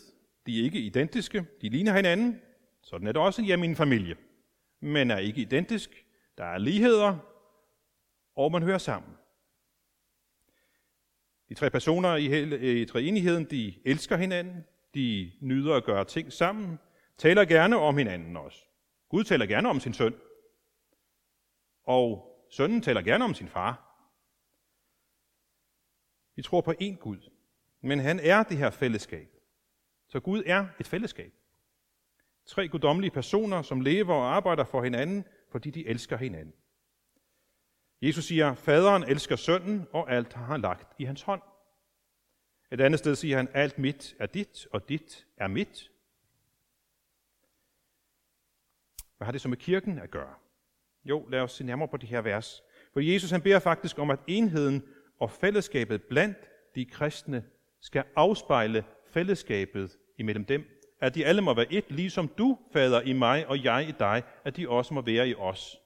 De 0.47 0.61
er 0.61 0.65
ikke 0.65 0.79
identiske. 0.81 1.47
De 1.61 1.69
ligner 1.69 1.97
hinanden. 1.97 2.41
Sådan 2.83 3.07
er 3.07 3.13
det 3.13 3.23
også 3.23 3.43
hjemme 3.43 3.67
i 3.67 3.69
en 3.69 3.77
familie. 3.77 4.17
Men 4.81 5.11
er 5.11 5.19
ikke 5.19 5.41
identisk. 5.41 6.05
Der 6.39 6.45
er 6.45 6.59
ligheder, 6.59 7.19
og 8.37 8.53
man 8.53 8.63
hører 8.63 8.79
sammen. 8.79 9.17
De 11.49 11.55
tre 11.55 11.71
personer 11.71 12.17
i, 12.17 12.81
i 12.81 12.85
treenigheden, 12.85 13.45
de 13.45 13.75
elsker 13.85 14.17
hinanden. 14.17 14.65
De 14.95 15.33
nyder 15.41 15.75
at 15.75 15.85
gøre 15.85 16.05
ting 16.05 16.33
sammen. 16.33 16.79
Taler 17.19 17.45
gerne 17.45 17.77
om 17.77 17.97
hinanden 17.97 18.37
også. 18.37 18.59
Gud 19.09 19.25
taler 19.25 19.47
gerne 19.47 19.69
om 19.69 19.81
sin 19.81 19.95
søn. 19.95 20.15
Og 21.85 22.37
sønnen 22.51 22.83
taler 22.83 23.03
gerne 23.03 23.25
om 23.25 23.35
sin 23.35 23.49
far. 23.49 23.83
Vi 26.37 26.43
tror 26.43 26.61
på 26.61 26.75
én 26.83 26.97
Gud, 26.97 27.31
men 27.81 27.99
han 27.99 28.21
er 28.21 28.43
det 28.43 28.57
her 28.57 28.71
fællesskab. 28.71 29.36
Så 30.09 30.21
Gud 30.21 30.43
er 30.47 30.67
et 30.81 30.87
fællesskab. 30.87 31.33
Tre 32.47 32.69
guddommelige 32.69 33.11
personer, 33.11 33.63
som 33.63 33.81
lever 33.81 34.15
og 34.15 34.37
arbejder 34.37 34.65
for 34.65 34.83
hinanden, 34.83 35.25
fordi 35.51 35.71
de 35.71 35.87
elsker 35.87 36.17
hinanden. 36.17 36.55
Jesus 38.03 38.25
siger, 38.25 38.55
faderen 38.55 39.05
elsker 39.05 39.37
sønnen, 39.37 39.87
og 39.93 40.11
alt 40.13 40.33
har 40.33 40.45
han 40.45 40.61
lagt 40.61 40.95
i 40.99 41.05
hans 41.05 41.23
hånd. 41.23 41.43
Et 42.73 42.81
andet 42.81 42.99
sted 42.99 43.15
siger 43.15 43.37
han, 43.37 43.49
alt 43.55 43.79
mit 43.79 44.17
er 44.19 44.27
dit, 44.27 44.67
og 44.73 44.89
dit 44.89 45.27
er 45.37 45.47
mit. 45.47 45.91
Hvad 49.17 49.25
har 49.25 49.33
det 49.33 49.41
så 49.41 49.49
med 49.49 49.57
kirken 49.57 49.99
at 49.99 50.11
gøre? 50.11 50.35
Jo, 51.05 51.27
lad 51.29 51.41
os 51.41 51.53
se 51.53 51.65
nærmere 51.65 51.89
på 51.89 51.97
det 51.97 52.09
her 52.09 52.21
vers. 52.21 52.63
For 52.93 53.01
Jesus 53.01 53.31
han 53.31 53.43
beder 53.43 53.59
faktisk 53.59 53.99
om, 53.99 54.11
at 54.11 54.21
enheden 54.27 54.83
og 55.21 55.31
fællesskabet 55.31 56.03
blandt 56.03 56.51
de 56.75 56.85
kristne 56.85 57.45
skal 57.81 58.05
afspejle 58.17 58.85
fællesskabet 59.17 59.99
imellem 60.19 60.45
dem. 60.45 60.65
At 61.01 61.15
de 61.15 61.27
alle 61.27 61.43
må 61.43 61.55
være 61.55 61.73
et, 61.73 61.91
ligesom 61.91 62.29
du, 62.29 62.59
fader, 62.73 63.01
i 63.01 63.13
mig 63.13 63.47
og 63.47 63.65
jeg 63.65 63.89
i 63.89 63.93
dig, 63.99 64.23
at 64.45 64.57
de 64.57 64.69
også 64.69 64.95
må 64.95 65.01
være 65.01 65.29
i 65.29 65.35
os. 65.35 65.77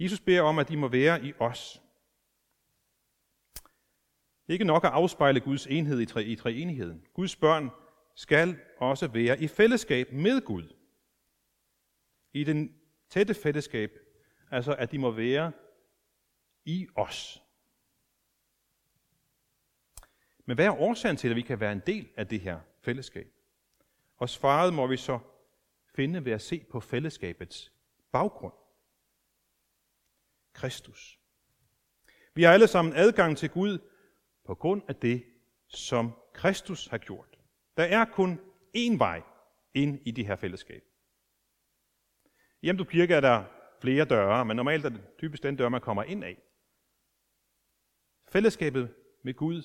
Jesus 0.00 0.20
beder 0.20 0.42
om, 0.42 0.58
at 0.58 0.68
de 0.68 0.76
må 0.76 0.88
være 0.88 1.24
i 1.24 1.32
os. 1.38 1.82
Det 4.42 4.48
er 4.48 4.52
ikke 4.52 4.64
nok 4.64 4.84
at 4.84 4.90
afspejle 4.90 5.40
Guds 5.40 5.66
enhed 5.66 6.00
i, 6.00 6.06
tre, 6.06 6.24
i 6.24 6.36
treenigheden. 6.36 7.06
Guds 7.14 7.36
børn 7.36 7.70
skal 8.14 8.58
også 8.78 9.08
være 9.08 9.40
i 9.40 9.48
fællesskab 9.48 10.12
med 10.12 10.40
Gud. 10.40 10.74
I 12.32 12.44
den 12.44 12.74
tætte 13.10 13.34
fællesskab, 13.34 13.90
altså 14.50 14.74
at 14.74 14.92
de 14.92 14.98
må 14.98 15.10
være 15.10 15.52
i 16.64 16.86
os. 16.96 17.45
Men 20.46 20.54
hvad 20.54 20.66
er 20.66 20.80
årsagen 20.80 21.16
til, 21.16 21.28
at 21.28 21.36
vi 21.36 21.42
kan 21.42 21.60
være 21.60 21.72
en 21.72 21.82
del 21.86 22.08
af 22.16 22.26
det 22.26 22.40
her 22.40 22.60
fællesskab? 22.80 23.32
Og 24.16 24.28
svaret 24.28 24.74
må 24.74 24.86
vi 24.86 24.96
så 24.96 25.18
finde 25.94 26.24
ved 26.24 26.32
at 26.32 26.42
se 26.42 26.64
på 26.70 26.80
fællesskabets 26.80 27.72
baggrund. 28.12 28.54
Kristus. 30.52 31.18
Vi 32.34 32.42
har 32.42 32.52
alle 32.52 32.66
sammen 32.66 32.96
adgang 32.96 33.36
til 33.36 33.50
Gud 33.50 33.78
på 34.44 34.54
grund 34.54 34.82
af 34.88 34.96
det, 34.96 35.24
som 35.68 36.12
Kristus 36.32 36.86
har 36.86 36.98
gjort. 36.98 37.38
Der 37.76 37.84
er 37.84 38.04
kun 38.04 38.40
én 38.76 38.98
vej 38.98 39.22
ind 39.74 40.00
i 40.04 40.10
det 40.10 40.26
her 40.26 40.36
fællesskab. 40.36 40.82
I 42.62 42.66
Hjemdrup 42.66 42.88
Kirke 42.88 43.14
er 43.14 43.20
der 43.20 43.44
flere 43.80 44.04
døre, 44.04 44.44
men 44.44 44.56
normalt 44.56 44.84
er 44.84 44.88
det 44.88 45.16
typisk 45.18 45.42
den 45.42 45.56
dør, 45.56 45.68
man 45.68 45.80
kommer 45.80 46.02
ind 46.02 46.24
af. 46.24 46.42
Fællesskabet 48.28 48.94
med 49.22 49.34
Gud 49.34 49.62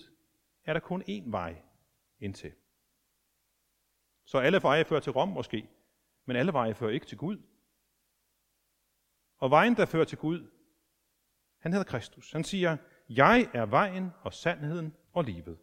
er 0.65 0.73
der 0.73 0.79
kun 0.79 1.01
én 1.01 1.31
vej 1.31 1.61
ind 2.19 2.33
til. 2.33 2.53
Så 4.25 4.37
alle 4.37 4.61
veje 4.61 4.85
fører 4.85 4.99
til 4.99 5.11
Rom 5.11 5.27
måske, 5.27 5.69
men 6.25 6.35
alle 6.35 6.53
veje 6.53 6.75
fører 6.75 6.91
ikke 6.91 7.05
til 7.05 7.17
Gud. 7.17 7.37
Og 9.37 9.51
vejen, 9.51 9.75
der 9.75 9.85
fører 9.85 10.05
til 10.05 10.17
Gud, 10.17 10.49
han 11.59 11.73
hedder 11.73 11.85
Kristus. 11.85 12.31
Han 12.31 12.43
siger, 12.43 12.77
jeg 13.09 13.49
er 13.53 13.65
vejen 13.65 14.11
og 14.21 14.33
sandheden 14.33 14.95
og 15.13 15.23
livet. 15.23 15.57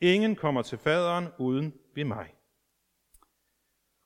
Ingen 0.00 0.36
kommer 0.36 0.62
til 0.62 0.78
faderen 0.78 1.28
uden 1.38 1.74
ved 1.94 2.04
mig. 2.04 2.34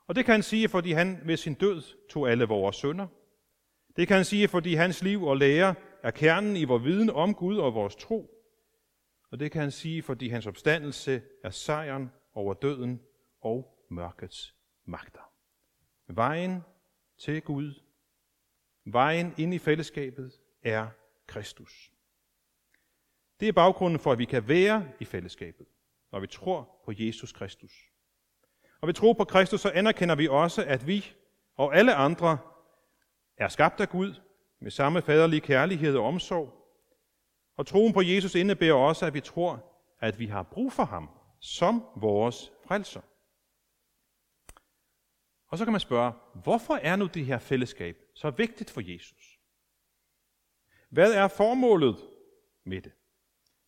Og 0.07 0.15
det 0.17 0.25
kan 0.25 0.33
han 0.33 0.43
sige, 0.43 0.69
fordi 0.69 0.93
han 0.93 1.21
ved 1.25 1.37
sin 1.37 1.55
død 1.55 1.83
tog 2.09 2.31
alle 2.31 2.45
vores 2.45 2.77
sønder. 2.77 3.07
Det 3.97 4.09
kan 4.09 4.17
han 4.17 4.25
sige, 4.25 4.49
fordi 4.49 4.75
hans 4.75 5.03
liv 5.03 5.25
og 5.25 5.37
lære 5.37 5.75
er 6.03 6.11
kernen 6.11 6.57
i 6.57 6.65
vores 6.65 6.85
viden 6.85 7.11
om 7.11 7.35
Gud 7.35 7.57
og 7.57 7.75
vores 7.75 7.97
tro. 7.97 8.38
Og 9.31 9.41
det 9.41 9.53
kan 9.53 9.61
han 9.61 9.71
sige, 9.71 10.03
fordi 10.03 10.29
hans 10.29 10.47
opstandelse 10.47 11.23
er 11.45 11.51
sejren 11.51 12.11
over 12.35 12.55
døden 12.55 13.01
og 13.41 13.85
mørkets 13.91 14.55
magter. 14.85 15.33
Vejen 16.07 16.63
til 17.19 17.43
Gud, 17.43 17.75
vejen 18.85 19.35
ind 19.39 19.55
i 19.55 19.59
fællesskabet, 19.59 20.33
er 20.63 20.89
Kristus. 21.27 21.93
Det 23.41 23.49
er 23.49 23.53
baggrunden 23.53 24.01
for, 24.01 24.13
at 24.13 24.19
vi 24.19 24.25
kan 24.25 24.49
være 24.49 24.89
i 25.01 25.05
fællesskabet, 25.05 25.67
når 26.13 26.21
vi 26.21 26.27
tror 26.27 26.81
på 26.85 26.93
Jesus 26.97 27.33
Kristus. 27.33 27.73
Og 28.81 28.89
vi 28.89 28.93
tror 28.93 29.13
på 29.13 29.25
Kristus, 29.25 29.61
så 29.61 29.71
anerkender 29.71 30.15
vi 30.15 30.29
også, 30.29 30.65
at 30.65 30.87
vi 30.87 31.15
og 31.55 31.77
alle 31.77 31.95
andre 31.95 32.39
er 33.37 33.49
skabt 33.49 33.81
af 33.81 33.89
Gud 33.89 34.15
med 34.61 34.71
samme 34.71 35.03
faderlige 35.03 35.41
kærlighed 35.41 35.97
og 35.97 36.05
omsorg. 36.05 36.58
Og 37.59 37.67
troen 37.67 37.93
på 37.93 38.03
Jesus 38.03 38.35
indebærer 38.35 38.75
også, 38.75 39.07
at 39.07 39.15
vi 39.15 39.21
tror, 39.21 39.65
at 40.01 40.19
vi 40.19 40.27
har 40.27 40.43
brug 40.43 40.73
for 40.73 40.85
ham 40.85 41.11
som 41.41 41.85
vores 41.97 42.53
frelser. 42.65 43.01
Og 45.49 45.59
så 45.59 45.65
kan 45.65 45.73
man 45.73 45.81
spørge, 45.81 46.13
hvorfor 46.35 46.75
er 46.75 46.97
nu 46.97 47.07
det 47.07 47.27
her 47.27 47.39
fællesskab 47.39 47.97
så 48.15 48.31
vigtigt 48.31 48.71
for 48.71 48.93
Jesus? 48.93 49.41
Hvad 50.89 51.15
er 51.15 51.29
formålet 51.29 52.09
med 52.65 52.83
det? 52.83 52.93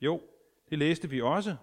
Jo, 0.01 0.23
det 0.71 0.79
læste 0.79 1.11
vi 1.11 1.21
også. 1.21 1.57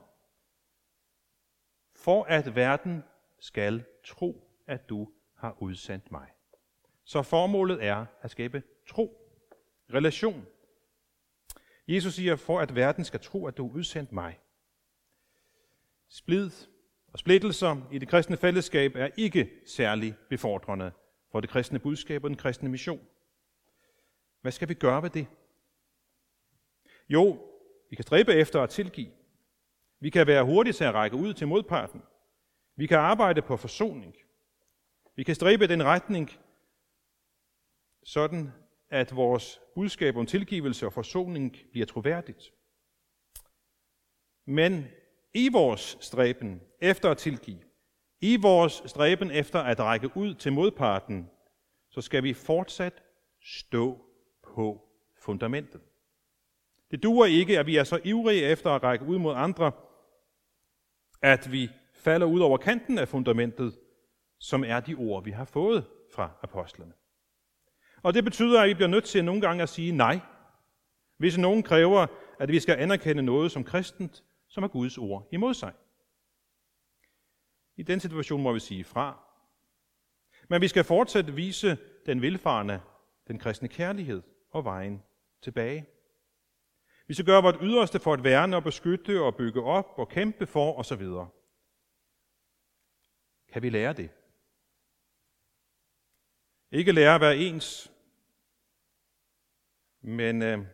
For 1.95 2.23
at 2.23 2.55
verden 2.55 3.03
skal 3.39 3.85
tro, 4.05 4.49
at 4.67 4.89
du 4.89 5.11
har 5.35 5.57
udsendt 5.61 6.11
mig. 6.11 6.27
Så 7.03 7.21
formålet 7.21 7.83
er 7.83 8.05
at 8.21 8.31
skabe 8.31 8.63
tro, 8.87 9.33
relation. 9.93 10.45
Jesus 11.87 12.13
siger, 12.13 12.35
for 12.35 12.59
at 12.59 12.75
verden 12.75 13.05
skal 13.05 13.19
tro, 13.19 13.47
at 13.47 13.57
du 13.57 13.67
har 13.67 13.75
udsendt 13.75 14.11
mig. 14.11 14.39
Splid 16.09 16.51
og 17.07 17.19
splittelser 17.19 17.81
i 17.91 17.99
det 17.99 18.07
kristne 18.07 18.37
fællesskab 18.37 18.95
er 18.95 19.09
ikke 19.17 19.49
særlig 19.65 20.15
befordrende 20.29 20.91
for 21.31 21.39
det 21.39 21.49
kristne 21.49 21.79
budskab 21.79 22.23
og 22.23 22.29
den 22.29 22.37
kristne 22.37 22.69
mission. 22.69 23.07
Hvad 24.41 24.51
skal 24.51 24.69
vi 24.69 24.73
gøre 24.73 25.03
ved 25.03 25.09
det? 25.09 25.27
Jo, 27.09 27.39
vi 27.89 27.95
kan 27.95 28.03
stræbe 28.03 28.33
efter 28.33 28.61
at 28.61 28.69
tilgive. 28.69 29.11
Vi 29.99 30.09
kan 30.09 30.27
være 30.27 30.43
hurtige 30.43 30.73
til 30.73 30.83
at 30.83 30.93
række 30.93 31.17
ud 31.17 31.33
til 31.33 31.47
modparten. 31.47 32.01
Vi 32.75 32.87
kan 32.87 32.97
arbejde 32.97 33.41
på 33.41 33.57
forsoning. 33.57 34.15
Vi 35.15 35.23
kan 35.23 35.35
stræbe 35.35 35.67
den 35.67 35.83
retning, 35.83 36.31
sådan 38.03 38.53
at 38.89 39.15
vores 39.15 39.61
budskab 39.75 40.15
om 40.15 40.25
tilgivelse 40.25 40.85
og 40.85 40.93
forsoning 40.93 41.55
bliver 41.71 41.85
troværdigt. 41.85 42.53
Men 44.45 44.87
i 45.33 45.49
vores 45.51 45.97
stræben 46.01 46.61
efter 46.81 47.11
at 47.11 47.17
tilgive, 47.17 47.59
i 48.21 48.37
vores 48.41 48.83
stræben 48.85 49.31
efter 49.31 49.59
at 49.59 49.79
række 49.79 50.09
ud 50.15 50.33
til 50.33 50.53
modparten, 50.53 51.29
så 51.89 52.01
skal 52.01 52.23
vi 52.23 52.33
fortsat 52.33 53.03
stå 53.41 54.05
på 54.43 54.81
fundamentet. 55.21 55.81
Det 56.91 57.03
duer 57.03 57.25
ikke, 57.25 57.59
at 57.59 57.65
vi 57.65 57.77
er 57.77 57.83
så 57.83 57.99
ivrige 58.03 58.43
efter 58.43 58.69
at 58.71 58.83
række 58.83 59.05
ud 59.05 59.17
mod 59.17 59.33
andre, 59.35 59.71
at 61.21 61.51
vi 61.51 61.69
falder 61.93 62.27
ud 62.27 62.39
over 62.39 62.57
kanten 62.57 62.97
af 62.97 63.07
fundamentet, 63.07 63.79
som 64.39 64.63
er 64.63 64.79
de 64.79 64.95
ord, 64.95 65.23
vi 65.23 65.31
har 65.31 65.45
fået 65.45 65.85
fra 66.13 66.31
apostlene. 66.41 66.93
Og 68.03 68.13
det 68.13 68.23
betyder, 68.23 68.61
at 68.61 68.69
vi 68.69 68.73
bliver 68.73 68.87
nødt 68.87 69.05
til 69.05 69.25
nogle 69.25 69.41
gange 69.41 69.63
at 69.63 69.69
sige 69.69 69.91
nej, 69.91 70.19
hvis 71.17 71.37
nogen 71.37 71.63
kræver, 71.63 72.07
at 72.39 72.49
vi 72.49 72.59
skal 72.59 72.79
anerkende 72.79 73.23
noget 73.23 73.51
som 73.51 73.63
kristent, 73.63 74.23
som 74.47 74.63
er 74.63 74.67
Guds 74.67 74.97
ord 74.97 75.27
imod 75.31 75.53
sig. 75.53 75.73
I 77.75 77.83
den 77.83 77.99
situation 77.99 78.41
må 78.41 78.53
vi 78.53 78.59
sige 78.59 78.83
fra. 78.83 79.19
Men 80.49 80.61
vi 80.61 80.67
skal 80.67 80.83
fortsat 80.83 81.35
vise 81.35 81.77
den 82.05 82.21
velfarende, 82.21 82.81
den 83.27 83.39
kristne 83.39 83.67
kærlighed 83.67 84.21
og 84.51 84.65
vejen 84.65 85.03
tilbage. 85.41 85.85
Vi 87.07 87.13
skal 87.13 87.25
gøre 87.25 87.41
vores 87.41 87.57
yderste 87.61 87.99
for 87.99 88.13
at 88.13 88.23
værne 88.23 88.55
og 88.55 88.63
beskytte 88.63 89.21
og 89.21 89.35
bygge 89.35 89.63
op 89.63 89.93
og 89.95 90.09
kæmpe 90.09 90.45
for 90.45 90.79
osv. 90.79 91.03
Kan 93.53 93.61
vi 93.61 93.69
lære 93.69 93.93
det? 93.93 94.09
Ikke 96.71 96.91
lære 96.91 97.15
at 97.15 97.21
være 97.21 97.37
ens, 97.37 97.91
men 100.01 100.41
øh, 100.41 100.65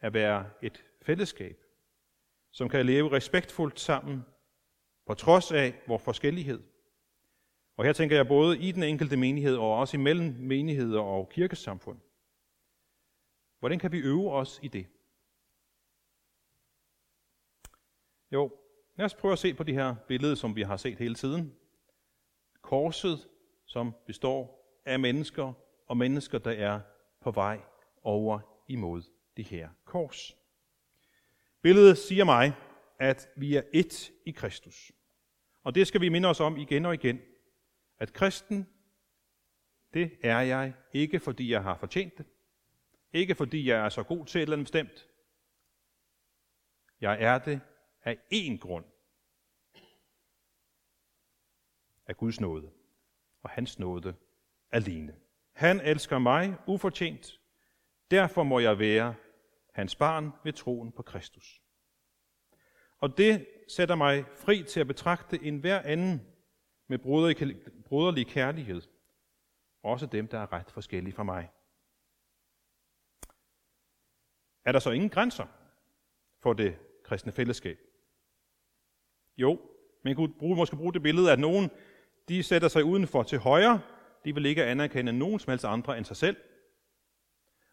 at 0.00 0.14
være 0.14 0.50
et 0.62 0.84
fællesskab, 1.02 1.64
som 2.50 2.68
kan 2.68 2.86
leve 2.86 3.12
respektfuldt 3.12 3.80
sammen, 3.80 4.24
på 5.06 5.14
trods 5.14 5.52
af 5.52 5.82
vores 5.86 6.02
forskellighed. 6.02 6.62
Og 7.76 7.84
her 7.84 7.92
tænker 7.92 8.16
jeg 8.16 8.28
både 8.28 8.58
i 8.58 8.72
den 8.72 8.82
enkelte 8.82 9.16
menighed 9.16 9.56
og 9.56 9.78
også 9.78 9.96
imellem 9.96 10.34
menigheder 10.38 11.00
og 11.00 11.28
kirkesamfund. 11.28 11.98
Hvordan 13.58 13.78
kan 13.78 13.92
vi 13.92 13.98
øve 13.98 14.32
os 14.32 14.60
i 14.62 14.68
det? 14.68 14.86
Jo, 18.32 18.56
lad 18.96 19.06
os 19.06 19.14
prøve 19.14 19.32
at 19.32 19.38
se 19.38 19.54
på 19.54 19.62
det 19.62 19.74
her 19.74 19.94
billede, 20.08 20.36
som 20.36 20.56
vi 20.56 20.62
har 20.62 20.76
set 20.76 20.98
hele 20.98 21.14
tiden. 21.14 21.54
Korset, 22.60 23.28
som 23.66 23.94
består 24.06 24.61
af 24.84 25.00
mennesker 25.00 25.52
og 25.86 25.96
mennesker, 25.96 26.38
der 26.38 26.50
er 26.50 26.80
på 27.20 27.30
vej 27.30 27.60
over 28.02 28.40
imod 28.68 29.02
det 29.36 29.44
her 29.44 29.68
kors. 29.84 30.36
Billedet 31.62 31.98
siger 31.98 32.24
mig, 32.24 32.52
at 32.98 33.28
vi 33.36 33.56
er 33.56 33.62
ét 33.62 34.12
i 34.26 34.30
Kristus. 34.30 34.92
Og 35.62 35.74
det 35.74 35.86
skal 35.86 36.00
vi 36.00 36.08
minde 36.08 36.28
os 36.28 36.40
om 36.40 36.56
igen 36.56 36.86
og 36.86 36.94
igen, 36.94 37.20
at 37.98 38.12
kristen, 38.12 38.68
det 39.94 40.18
er 40.22 40.40
jeg 40.40 40.74
ikke 40.92 41.20
fordi 41.20 41.50
jeg 41.50 41.62
har 41.62 41.76
fortjent 41.76 42.18
det, 42.18 42.26
ikke 43.12 43.34
fordi 43.34 43.68
jeg 43.68 43.84
er 43.84 43.88
så 43.88 44.02
god 44.02 44.26
til 44.26 44.38
et 44.38 44.42
eller 44.42 44.56
andet 44.56 44.64
bestemt. 44.64 45.08
Jeg 47.00 47.22
er 47.22 47.38
det 47.38 47.60
af 48.02 48.18
én 48.34 48.58
grund. 48.58 48.84
Af 52.06 52.16
Guds 52.16 52.40
nåde 52.40 52.70
og 53.42 53.50
hans 53.50 53.78
nåde 53.78 54.14
alene. 54.72 55.14
Han 55.52 55.80
elsker 55.80 56.18
mig 56.18 56.56
ufortjent. 56.66 57.40
Derfor 58.10 58.42
må 58.42 58.58
jeg 58.58 58.78
være 58.78 59.14
hans 59.74 59.96
barn 59.96 60.32
ved 60.44 60.52
troen 60.52 60.92
på 60.92 61.02
Kristus. 61.02 61.62
Og 62.98 63.18
det 63.18 63.46
sætter 63.68 63.94
mig 63.94 64.24
fri 64.36 64.62
til 64.62 64.80
at 64.80 64.86
betragte 64.86 65.42
en 65.42 65.58
hver 65.58 65.80
anden 65.80 66.26
med 66.88 66.98
broderlig 67.84 68.26
kærlighed. 68.26 68.82
Også 69.82 70.06
dem, 70.06 70.28
der 70.28 70.38
er 70.38 70.52
ret 70.52 70.70
forskellige 70.70 71.14
fra 71.14 71.22
mig. 71.22 71.50
Er 74.64 74.72
der 74.72 74.78
så 74.78 74.90
ingen 74.90 75.10
grænser 75.10 75.46
for 76.40 76.52
det 76.52 76.78
kristne 77.04 77.32
fællesskab? 77.32 77.78
Jo, 79.36 79.60
man 80.04 80.14
kunne 80.14 80.34
bruge, 80.38 80.56
måske 80.56 80.76
bruge 80.76 80.92
det 80.92 81.02
billede, 81.02 81.32
at 81.32 81.38
nogen 81.38 81.70
de 82.28 82.42
sætter 82.42 82.68
sig 82.68 82.84
udenfor 82.84 83.22
til 83.22 83.38
højre, 83.38 83.80
de 84.24 84.34
vil 84.34 84.46
ikke 84.46 84.64
anerkende 84.64 85.12
nogen 85.12 85.38
som 85.38 85.50
helst 85.50 85.64
andre 85.64 85.98
end 85.98 86.04
sig 86.04 86.16
selv. 86.16 86.36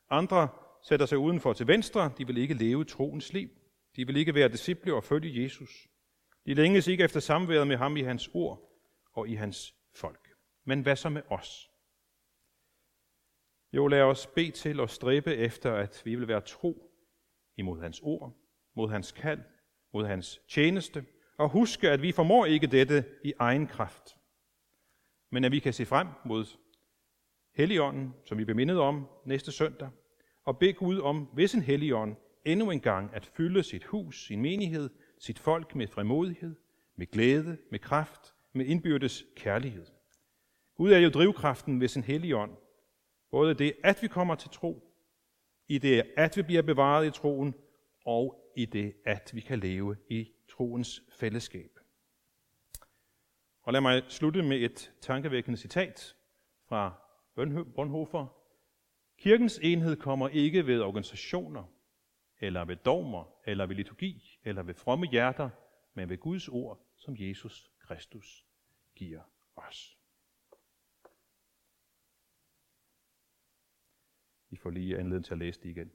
Andre 0.10 0.48
sætter 0.84 1.06
sig 1.06 1.18
udenfor 1.18 1.54
til 1.54 1.68
venstre, 1.68 2.12
de 2.18 2.28
vil 2.28 2.38
ikke 2.38 2.54
leve 2.54 2.86
troens 2.86 3.34
liv. 3.34 3.50
De 3.96 4.08
vil 4.08 4.18
ikke 4.18 4.36
være 4.36 4.50
disciple 4.50 4.94
og 4.94 5.04
følge 5.04 5.44
Jesus. 5.44 5.88
De 6.46 6.54
længes 6.54 6.88
ikke 6.88 7.04
efter 7.04 7.20
samværet 7.20 7.68
med 7.68 7.78
ham 7.78 7.98
i 7.98 8.02
hans 8.02 8.30
ord 8.34 8.70
og 9.14 9.30
i 9.30 9.36
hans 9.36 9.76
folk. 9.96 10.30
Men 10.66 10.82
hvad 10.82 10.96
så 10.96 11.10
med 11.10 11.22
os? 11.30 11.70
Jo, 13.74 13.88
lad 13.88 14.02
os 14.02 14.28
bede 14.28 14.52
til 14.52 14.80
og 14.80 14.90
stræbe 14.90 15.36
efter, 15.36 15.74
at 15.74 16.02
vi 16.06 16.16
vil 16.16 16.28
være 16.28 16.42
tro 16.42 16.92
imod 17.58 17.82
hans 17.82 18.00
ord, 18.04 18.36
mod 18.76 18.90
hans 18.90 19.12
kald, 19.12 19.42
mod 19.94 20.06
hans 20.06 20.42
tjeneste, 20.50 21.06
og 21.38 21.50
huske, 21.50 21.90
at 21.90 22.02
vi 22.02 22.12
formår 22.12 22.46
ikke 22.46 22.68
dette 22.68 23.06
i 23.24 23.34
egen 23.40 23.68
kraft, 23.68 24.19
men 25.32 25.44
at 25.44 25.52
vi 25.52 25.60
kan 25.60 25.74
se 25.74 25.86
frem 25.86 26.08
mod 26.26 26.46
Helligånden, 27.56 28.14
som 28.26 28.38
vi 28.38 28.46
bemindet 28.46 28.80
om 28.80 29.08
næste 29.26 29.52
søndag, 29.52 29.90
og 30.46 30.60
bede 30.60 30.74
Gud 30.74 31.00
om, 31.00 31.30
hvis 31.34 31.54
en 31.54 31.62
Helligånd 31.62 32.16
endnu 32.46 32.72
en 32.72 32.80
gang 32.80 33.14
at 33.14 33.26
fylde 33.26 33.64
sit 33.64 33.84
hus, 33.84 34.28
sin 34.28 34.42
menighed, 34.42 34.90
sit 35.20 35.40
folk 35.40 35.76
med 35.76 35.88
frimodighed, 35.88 36.56
med 36.96 37.08
glæde, 37.12 37.58
med 37.72 37.80
kraft, 37.80 38.34
med 38.54 38.66
indbyrdes 38.66 39.26
kærlighed. 39.36 39.86
Gud 40.76 40.92
er 40.92 40.98
jo 40.98 41.10
drivkraften 41.10 41.82
ved 41.82 41.88
sin 41.88 42.04
Helligånd. 42.04 42.52
Både 43.32 43.54
det, 43.54 43.74
at 43.84 44.02
vi 44.02 44.08
kommer 44.08 44.36
til 44.36 44.50
tro, 44.50 44.94
i 45.68 45.78
det, 45.78 46.04
at 46.18 46.38
vi 46.38 46.42
bliver 46.42 46.62
bevaret 46.62 47.08
i 47.08 47.12
troen, 47.12 47.54
og 48.06 48.54
i 48.58 48.66
det, 48.66 48.94
at 49.06 49.32
vi 49.34 49.42
kan 49.42 49.60
leve 49.60 49.98
i 50.10 50.32
troens 50.50 51.02
fællesskab. 51.12 51.79
Og 53.70 53.74
lad 53.74 53.82
mig 53.82 54.04
slutte 54.08 54.44
med 54.44 54.58
et 54.58 54.94
tankevækkende 55.02 55.58
citat 55.58 56.16
fra 56.66 56.94
Bonhoeffer. 57.76 58.28
Kirkens 59.18 59.60
enhed 59.64 59.96
kommer 59.96 60.30
ikke 60.30 60.68
ved 60.68 60.82
organisationer, 60.82 61.64
eller 62.40 62.66
ved 62.66 62.76
dogmer, 62.76 63.34
eller 63.46 63.66
ved 63.66 63.76
liturgi, 63.76 64.40
eller 64.44 64.64
ved 64.64 64.74
fromme 64.74 65.08
hjerter, 65.08 65.50
men 65.94 66.10
ved 66.10 66.18
Guds 66.18 66.48
ord, 66.48 66.80
som 66.96 67.16
Jesus 67.18 67.72
Kristus 67.80 68.46
giver 68.96 69.22
os. 69.56 69.98
I 74.50 74.58
får 74.58 74.70
lige 74.70 74.98
anledning 74.98 75.26
til 75.26 75.34
at 75.34 75.40
læse 75.40 75.62
det 75.62 75.70
igen. 75.70 75.92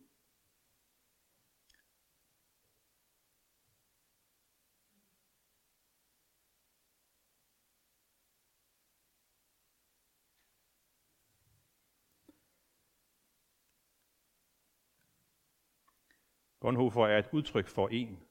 Bonhoeffer 16.65 17.07
er 17.07 17.19
et 17.19 17.29
udtryk 17.33 17.69
for 17.69 17.89
en, 17.89 18.23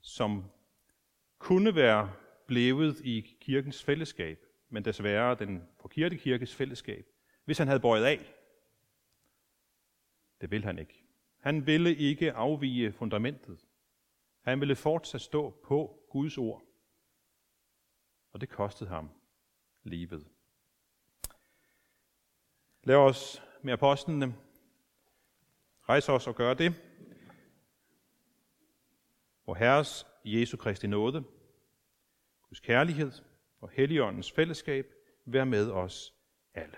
som 0.00 0.44
kunne 1.38 1.74
være 1.74 2.12
blevet 2.46 3.00
i 3.04 3.36
kirkens 3.40 3.84
fællesskab, 3.84 4.46
men 4.68 4.84
desværre 4.84 5.34
den 5.34 5.68
forkerte 5.80 6.16
kirkes 6.16 6.54
fællesskab, 6.54 7.06
hvis 7.44 7.58
han 7.58 7.68
havde 7.68 7.80
bøjet 7.80 8.04
af. 8.04 8.34
Det 10.40 10.50
vil 10.50 10.64
han 10.64 10.78
ikke. 10.78 11.04
Han 11.38 11.66
ville 11.66 11.96
ikke 11.96 12.32
afvige 12.32 12.92
fundamentet. 12.92 13.66
Han 14.40 14.60
ville 14.60 14.76
fortsat 14.76 15.20
stå 15.20 15.50
på 15.64 16.06
Guds 16.10 16.38
ord. 16.38 16.62
Og 18.32 18.40
det 18.40 18.48
kostede 18.48 18.90
ham 18.90 19.10
livet. 19.82 20.28
Lad 22.82 22.96
os 22.96 23.42
med 23.62 23.72
apostlene 23.72 24.34
rejse 25.88 26.12
os 26.12 26.26
og 26.26 26.34
gøre 26.34 26.54
det. 26.54 26.74
Hvor 29.44 29.54
Herres 29.54 30.06
Jesu 30.24 30.56
Kristi 30.56 30.86
nåde, 30.86 31.24
Guds 32.42 32.60
kærlighed 32.60 33.12
og 33.60 33.70
Helligåndens 33.70 34.32
fællesskab 34.32 34.86
være 35.24 35.46
med 35.46 35.70
os 35.70 36.14
alle. 36.54 36.76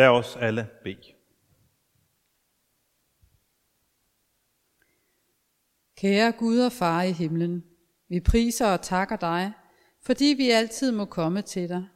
Lad 0.00 0.08
os 0.08 0.36
alle 0.36 0.68
bede. 0.84 1.14
Kære 5.96 6.32
Gud 6.32 6.58
og 6.58 6.72
Far 6.72 7.02
i 7.02 7.12
himlen, 7.12 7.64
vi 8.08 8.20
priser 8.20 8.66
og 8.66 8.82
takker 8.82 9.16
dig, 9.16 9.52
fordi 10.02 10.24
vi 10.24 10.50
altid 10.50 10.92
må 10.92 11.04
komme 11.04 11.42
til 11.42 11.68
dig. 11.68 11.86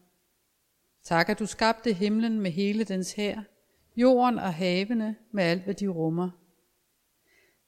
Tak, 1.02 1.28
at 1.28 1.38
du 1.38 1.46
skabte 1.46 1.92
himlen 1.92 2.40
med 2.40 2.50
hele 2.50 2.84
dens 2.84 3.12
hær, 3.12 3.40
jorden 3.96 4.38
og 4.38 4.54
havene 4.54 5.16
med 5.32 5.44
alt, 5.44 5.64
hvad 5.64 5.74
de 5.74 5.88
rummer. 5.88 6.30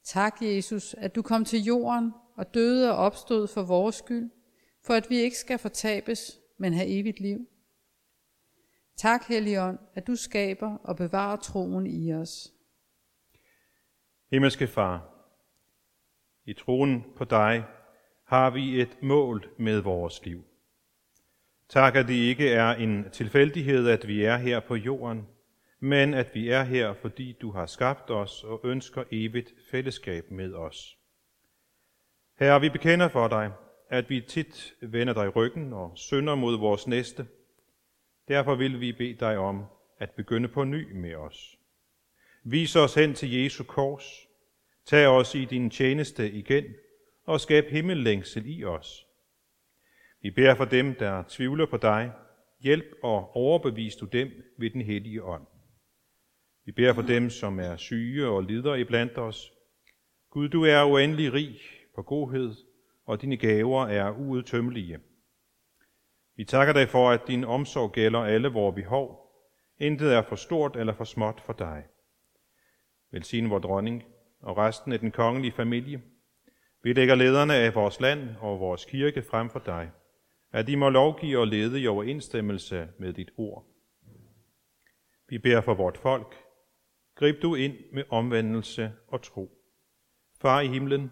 Tak, 0.03 0.37
Jesus, 0.41 0.93
at 0.93 1.15
du 1.15 1.21
kom 1.21 1.45
til 1.45 1.63
jorden 1.63 2.11
og 2.35 2.53
døde 2.53 2.91
og 2.91 2.97
opstod 2.97 3.47
for 3.47 3.61
vores 3.61 3.95
skyld, 3.95 4.29
for 4.83 4.93
at 4.93 5.09
vi 5.09 5.17
ikke 5.17 5.37
skal 5.37 5.57
fortabes, 5.57 6.39
men 6.57 6.73
have 6.73 6.87
evigt 6.87 7.19
liv. 7.19 7.47
Tak, 8.97 9.27
Helligånd, 9.27 9.79
at 9.95 10.07
du 10.07 10.15
skaber 10.15 10.77
og 10.83 10.95
bevarer 10.95 11.35
troen 11.35 11.87
i 11.87 12.13
os. 12.13 12.53
Himmelske 14.31 14.67
Far, 14.67 15.09
i 16.45 16.53
troen 16.53 17.05
på 17.15 17.25
dig 17.25 17.65
har 18.23 18.49
vi 18.49 18.81
et 18.81 18.97
mål 19.01 19.49
med 19.57 19.79
vores 19.79 20.25
liv. 20.25 20.43
Tak, 21.69 21.95
at 21.95 22.07
det 22.07 22.13
ikke 22.13 22.49
er 22.49 22.69
en 22.69 23.09
tilfældighed, 23.11 23.89
at 23.89 24.07
vi 24.07 24.23
er 24.23 24.37
her 24.37 24.59
på 24.59 24.75
jorden, 24.75 25.27
men 25.79 26.13
at 26.13 26.31
vi 26.33 26.49
er 26.49 26.63
her, 26.63 26.93
fordi 26.93 27.37
du 27.41 27.51
har 27.51 27.65
skabt 27.65 28.11
os 28.11 28.43
og 28.43 28.61
ønsker 28.63 29.03
evigt 29.11 29.53
fællesskab 29.71 30.31
med 30.31 30.53
os. 30.53 30.97
Herre, 32.39 32.61
vi 32.61 32.69
bekender 32.69 33.07
for 33.07 33.27
dig, 33.27 33.51
at 33.89 34.09
vi 34.09 34.21
tit 34.21 34.73
vender 34.81 35.13
dig 35.13 35.35
ryggen 35.35 35.73
og 35.73 35.91
synder 35.95 36.35
mod 36.35 36.57
vores 36.59 36.87
næste– 36.87 37.27
Derfor 38.27 38.55
vil 38.55 38.81
vi 38.81 38.91
bede 38.91 39.13
dig 39.13 39.37
om 39.37 39.65
at 39.99 40.11
begynde 40.11 40.47
på 40.47 40.63
ny 40.63 40.91
med 40.91 41.15
os. 41.15 41.57
Vis 42.43 42.75
os 42.75 42.93
hen 42.93 43.13
til 43.13 43.33
Jesu 43.33 43.63
kors. 43.63 44.27
Tag 44.85 45.07
os 45.07 45.35
i 45.35 45.45
din 45.45 45.69
tjeneste 45.69 46.31
igen 46.31 46.65
og 47.25 47.41
skab 47.41 47.65
himmellængsel 47.65 48.43
i 48.45 48.63
os. 48.63 49.05
Vi 50.21 50.31
beder 50.31 50.55
for 50.55 50.65
dem, 50.65 50.95
der 50.95 51.23
tvivler 51.29 51.65
på 51.65 51.77
dig. 51.77 52.11
Hjælp 52.59 52.95
og 53.03 53.35
overbevis 53.35 53.95
du 53.95 54.05
dem 54.05 54.31
ved 54.57 54.69
den 54.69 54.81
hellige 54.81 55.23
ånd. 55.23 55.47
Vi 56.65 56.71
beder 56.71 56.93
for 56.93 57.01
dem, 57.01 57.29
som 57.29 57.59
er 57.59 57.77
syge 57.77 58.27
og 58.27 58.43
lider 58.43 58.75
iblandt 58.75 59.17
os. 59.17 59.53
Gud, 60.29 60.49
du 60.49 60.63
er 60.63 60.83
uendelig 60.83 61.33
rig 61.33 61.59
på 61.95 62.01
godhed, 62.01 62.55
og 63.05 63.21
dine 63.21 63.37
gaver 63.37 63.85
er 63.85 64.11
uudtømmelige. 64.11 64.99
Vi 66.37 66.45
takker 66.45 66.73
dig 66.73 66.89
for, 66.89 67.09
at 67.09 67.27
din 67.27 67.43
omsorg 67.43 67.91
gælder 67.91 68.19
alle 68.19 68.47
vores 68.47 68.75
behov. 68.75 69.27
Intet 69.79 70.13
er 70.13 70.21
for 70.21 70.35
stort 70.35 70.75
eller 70.75 70.93
for 70.93 71.03
småt 71.03 71.41
for 71.41 71.53
dig. 71.53 71.83
Velsign 73.11 73.49
vor 73.49 73.59
dronning 73.59 74.03
og 74.41 74.57
resten 74.57 74.91
af 74.91 74.99
den 74.99 75.11
kongelige 75.11 75.51
familie. 75.51 76.01
Vi 76.83 76.93
lægger 76.93 77.15
lederne 77.15 77.55
af 77.55 77.75
vores 77.75 77.99
land 77.99 78.29
og 78.41 78.59
vores 78.59 78.85
kirke 78.85 79.21
frem 79.21 79.49
for 79.49 79.59
dig, 79.59 79.91
at 80.51 80.67
de 80.67 80.77
må 80.77 80.89
lovgive 80.89 81.39
og 81.39 81.47
lede 81.47 81.81
i 81.81 81.87
overensstemmelse 81.87 82.87
med 82.99 83.13
dit 83.13 83.31
ord. 83.37 83.65
Vi 85.29 85.37
beder 85.37 85.61
for 85.61 85.73
vort 85.73 85.97
folk. 85.97 86.35
Grib 87.15 87.41
du 87.41 87.55
ind 87.55 87.75
med 87.93 88.03
omvendelse 88.09 88.91
og 89.07 89.21
tro. 89.21 89.51
Far 90.41 90.61
i 90.61 90.67
himlen, 90.67 91.11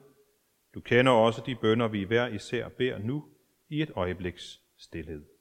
du 0.73 0.82
kender 0.82 1.11
også 1.11 1.41
de 1.45 1.55
bønder, 1.55 1.88
vi 1.88 2.03
hver 2.03 2.28
især 2.28 2.69
beder 2.69 2.97
nu 2.97 3.26
i 3.69 3.82
et 3.82 3.91
øjebliks 3.95 4.64
stillhed. 4.78 5.34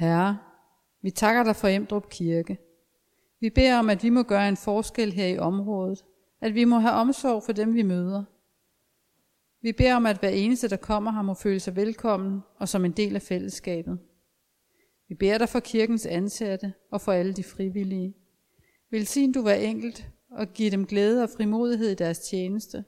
Herre, 0.00 0.38
vi 1.02 1.10
takker 1.10 1.42
dig 1.42 1.56
for 1.56 1.68
Emdrup 1.68 2.08
Kirke. 2.08 2.58
Vi 3.40 3.50
beder 3.50 3.78
om, 3.78 3.90
at 3.90 4.02
vi 4.02 4.10
må 4.10 4.22
gøre 4.22 4.48
en 4.48 4.56
forskel 4.56 5.12
her 5.12 5.26
i 5.26 5.38
området, 5.38 6.04
at 6.40 6.54
vi 6.54 6.64
må 6.64 6.78
have 6.78 6.92
omsorg 6.92 7.42
for 7.42 7.52
dem, 7.52 7.74
vi 7.74 7.82
møder. 7.82 8.24
Vi 9.62 9.72
beder 9.72 9.94
om, 9.94 10.06
at 10.06 10.18
hver 10.18 10.28
eneste, 10.28 10.68
der 10.68 10.76
kommer 10.76 11.12
her, 11.12 11.22
må 11.22 11.34
føle 11.34 11.60
sig 11.60 11.76
velkommen 11.76 12.40
og 12.56 12.68
som 12.68 12.84
en 12.84 12.92
del 12.92 13.14
af 13.14 13.22
fællesskabet. 13.22 13.98
Vi 15.08 15.14
beder 15.14 15.38
dig 15.38 15.48
for 15.48 15.60
kirkens 15.60 16.06
ansatte 16.06 16.72
og 16.90 17.00
for 17.00 17.12
alle 17.12 17.32
de 17.32 17.44
frivillige. 17.44 18.14
Velsign 18.90 19.32
du 19.32 19.42
hver 19.42 19.54
enkelt 19.54 20.08
og 20.30 20.46
giv 20.46 20.70
dem 20.70 20.86
glæde 20.86 21.22
og 21.22 21.30
frimodighed 21.36 21.90
i 21.90 21.94
deres 21.94 22.18
tjeneste, 22.18 22.84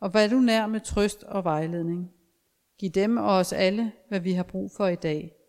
og 0.00 0.14
vær 0.14 0.28
du 0.28 0.36
nær 0.36 0.66
med 0.66 0.80
trøst 0.80 1.22
og 1.22 1.44
vejledning. 1.44 2.10
Giv 2.78 2.90
dem 2.90 3.16
og 3.16 3.34
os 3.36 3.52
alle, 3.52 3.92
hvad 4.08 4.20
vi 4.20 4.32
har 4.32 4.42
brug 4.42 4.70
for 4.76 4.86
i 4.86 4.96
dag. 4.96 5.41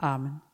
Amen. 0.00 0.45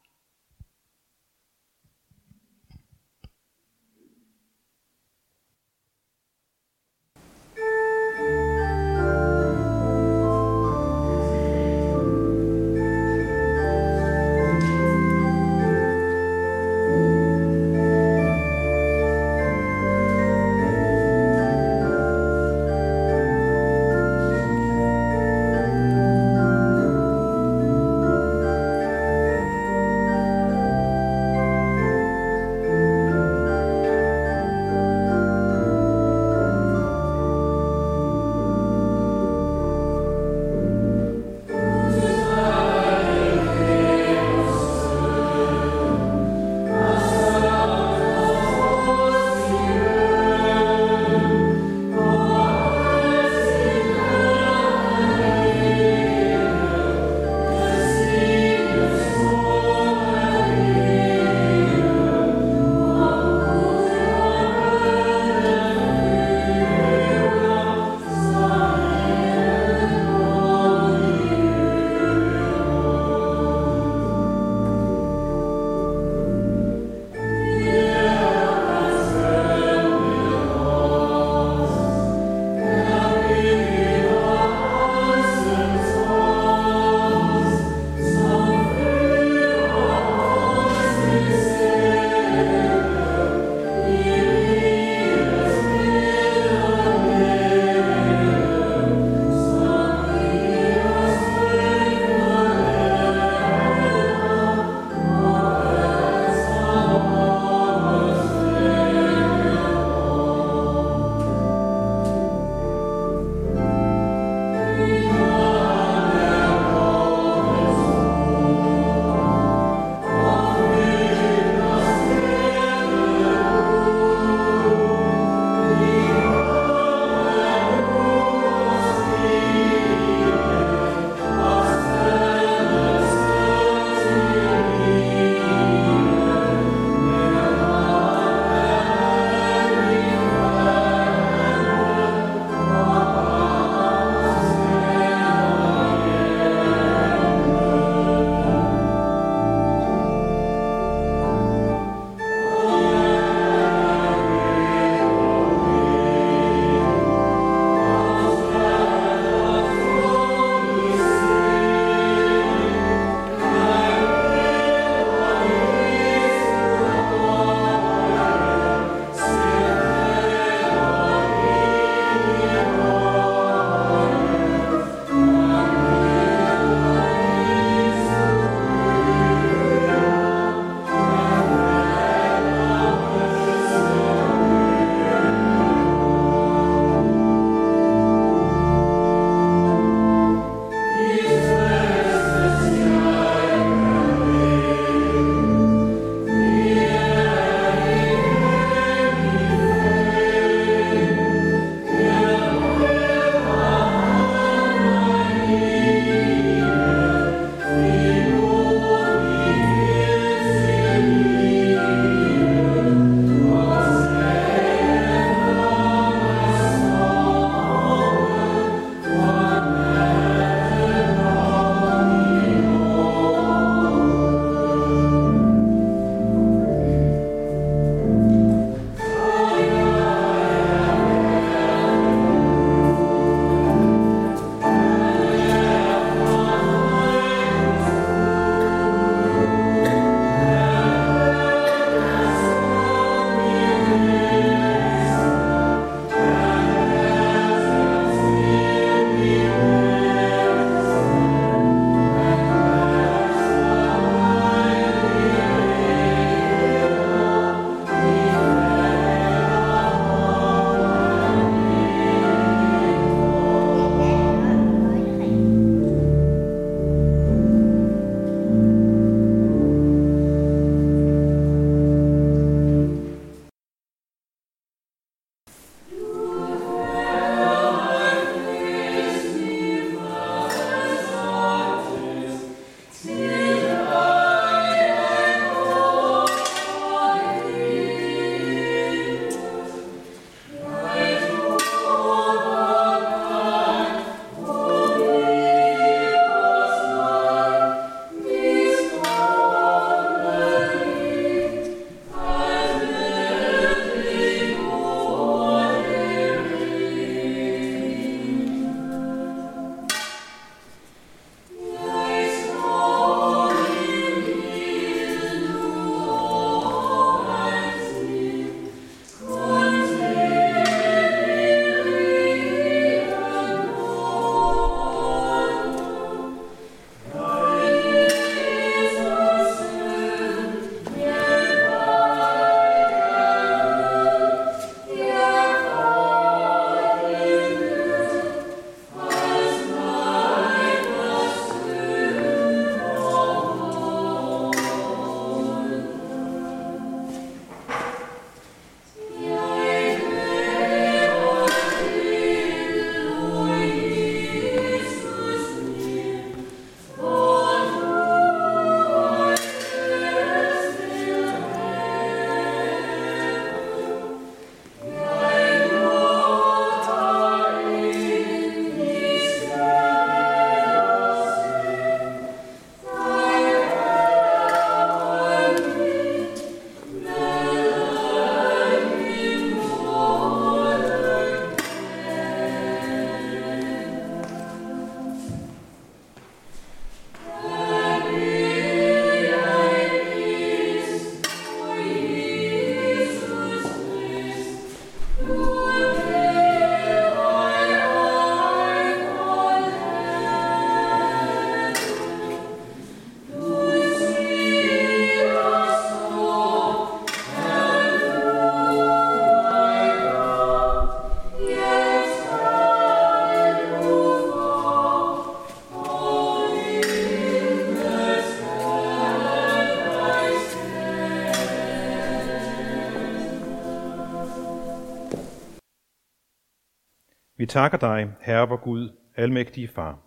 Takker 427.53 427.79
dig, 427.79 428.11
Herre 428.21 428.49
vor 428.49 428.57
Gud, 428.57 428.91
almægtige 429.17 429.69
Far, 429.69 429.99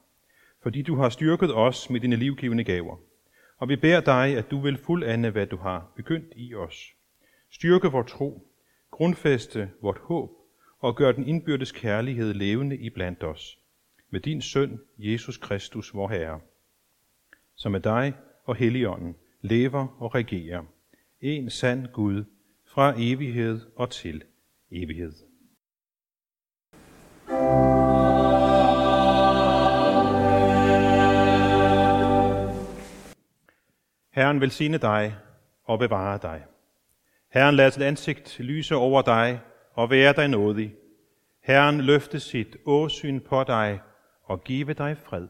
fordi 0.64 0.82
du 0.82 0.96
har 0.96 1.10
styrket 1.10 1.56
os 1.56 1.90
med 1.90 2.00
dine 2.00 2.16
livgivende 2.16 2.64
gaver. 2.64 2.98
Og 3.58 3.70
vi 3.70 3.76
beder 3.76 4.02
dig, 4.02 4.38
at 4.38 4.52
du 4.52 4.60
vil 4.60 4.78
fuldande, 4.78 5.30
hvad 5.30 5.48
du 5.48 5.58
har 5.58 5.92
begyndt 5.96 6.34
i 6.36 6.56
os. 6.56 6.94
Styrke 7.50 7.88
vor 7.88 8.04
tro, 8.04 8.48
grundfæste 8.92 9.70
vort 9.82 9.98
håb 9.98 10.30
og 10.80 10.96
gør 10.96 11.12
den 11.12 11.28
indbyrdes 11.28 11.72
kærlighed 11.72 12.34
levende 12.34 12.78
i 12.78 12.90
blandt 12.90 13.24
os. 13.24 13.60
Med 14.10 14.20
din 14.20 14.42
søn, 14.42 14.80
Jesus 14.98 15.38
Kristus, 15.38 15.94
vor 15.94 16.08
Herre, 16.08 16.40
som 17.56 17.72
med 17.72 17.80
dig 17.80 18.14
og 18.46 18.56
Helligånden 18.56 19.16
lever 19.42 19.88
og 20.02 20.16
regerer. 20.16 20.64
En 21.22 21.50
sand 21.50 21.88
Gud 21.88 22.24
fra 22.68 22.94
evighed 22.98 23.62
og 23.76 23.90
til 23.90 24.24
evighed. 24.72 25.35
Herren 34.16 34.42
velsigne 34.42 34.78
dig 34.78 35.16
og 35.64 35.80
bevare 35.80 36.20
dig. 36.22 36.44
Herren 37.32 37.56
lader 37.56 37.70
sit 37.70 37.82
ansigt 37.82 38.40
lyse 38.40 38.76
over 38.76 39.02
dig 39.02 39.40
og 39.74 39.90
være 39.90 40.14
dig 40.14 40.28
nådig. 40.28 40.76
Herren 41.44 41.82
løfte 41.82 42.20
sit 42.20 42.58
åsyn 42.66 43.20
på 43.20 43.44
dig 43.44 43.80
og 44.24 44.44
give 44.44 44.74
dig 44.74 44.98
fred. 44.98 45.28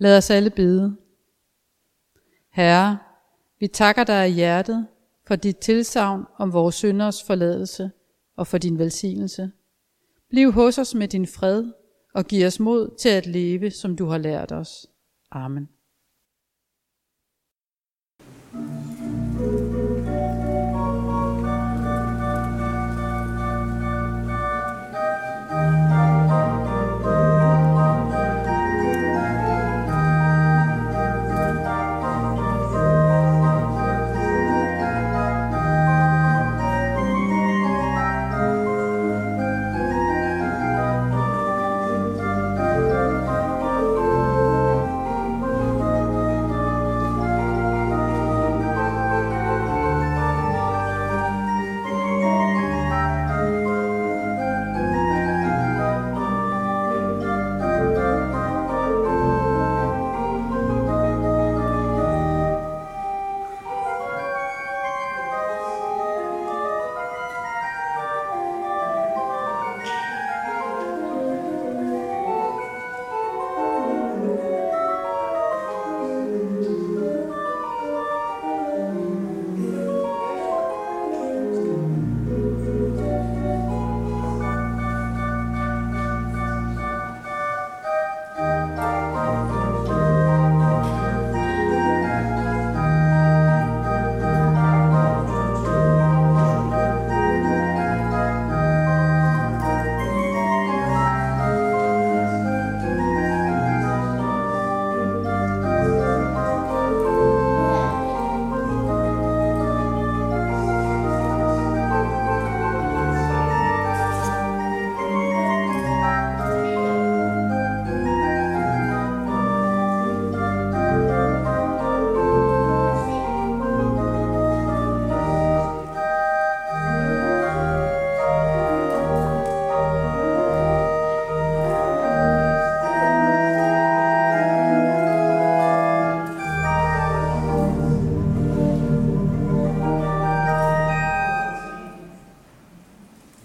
Lad 0.00 0.16
os 0.16 0.30
alle 0.30 0.50
bede. 0.50 0.96
Herre, 2.50 2.98
vi 3.58 3.66
takker 3.66 4.04
dig 4.04 4.24
af 4.24 4.32
hjertet 4.32 4.86
for 5.26 5.36
dit 5.36 5.58
tilsavn 5.58 6.24
om 6.38 6.52
vores 6.52 6.74
synders 6.74 7.24
forladelse 7.24 7.90
og 8.36 8.46
for 8.46 8.58
din 8.58 8.78
velsignelse. 8.78 9.50
Bliv 10.30 10.52
hos 10.52 10.78
os 10.78 10.94
med 10.94 11.08
din 11.08 11.26
fred 11.26 11.72
og 12.14 12.24
giv 12.24 12.46
os 12.46 12.60
mod 12.60 12.96
til 12.98 13.08
at 13.08 13.26
leve, 13.26 13.70
som 13.70 13.96
du 13.96 14.06
har 14.06 14.18
lært 14.18 14.52
os. 14.52 14.86
Amen. 15.30 15.68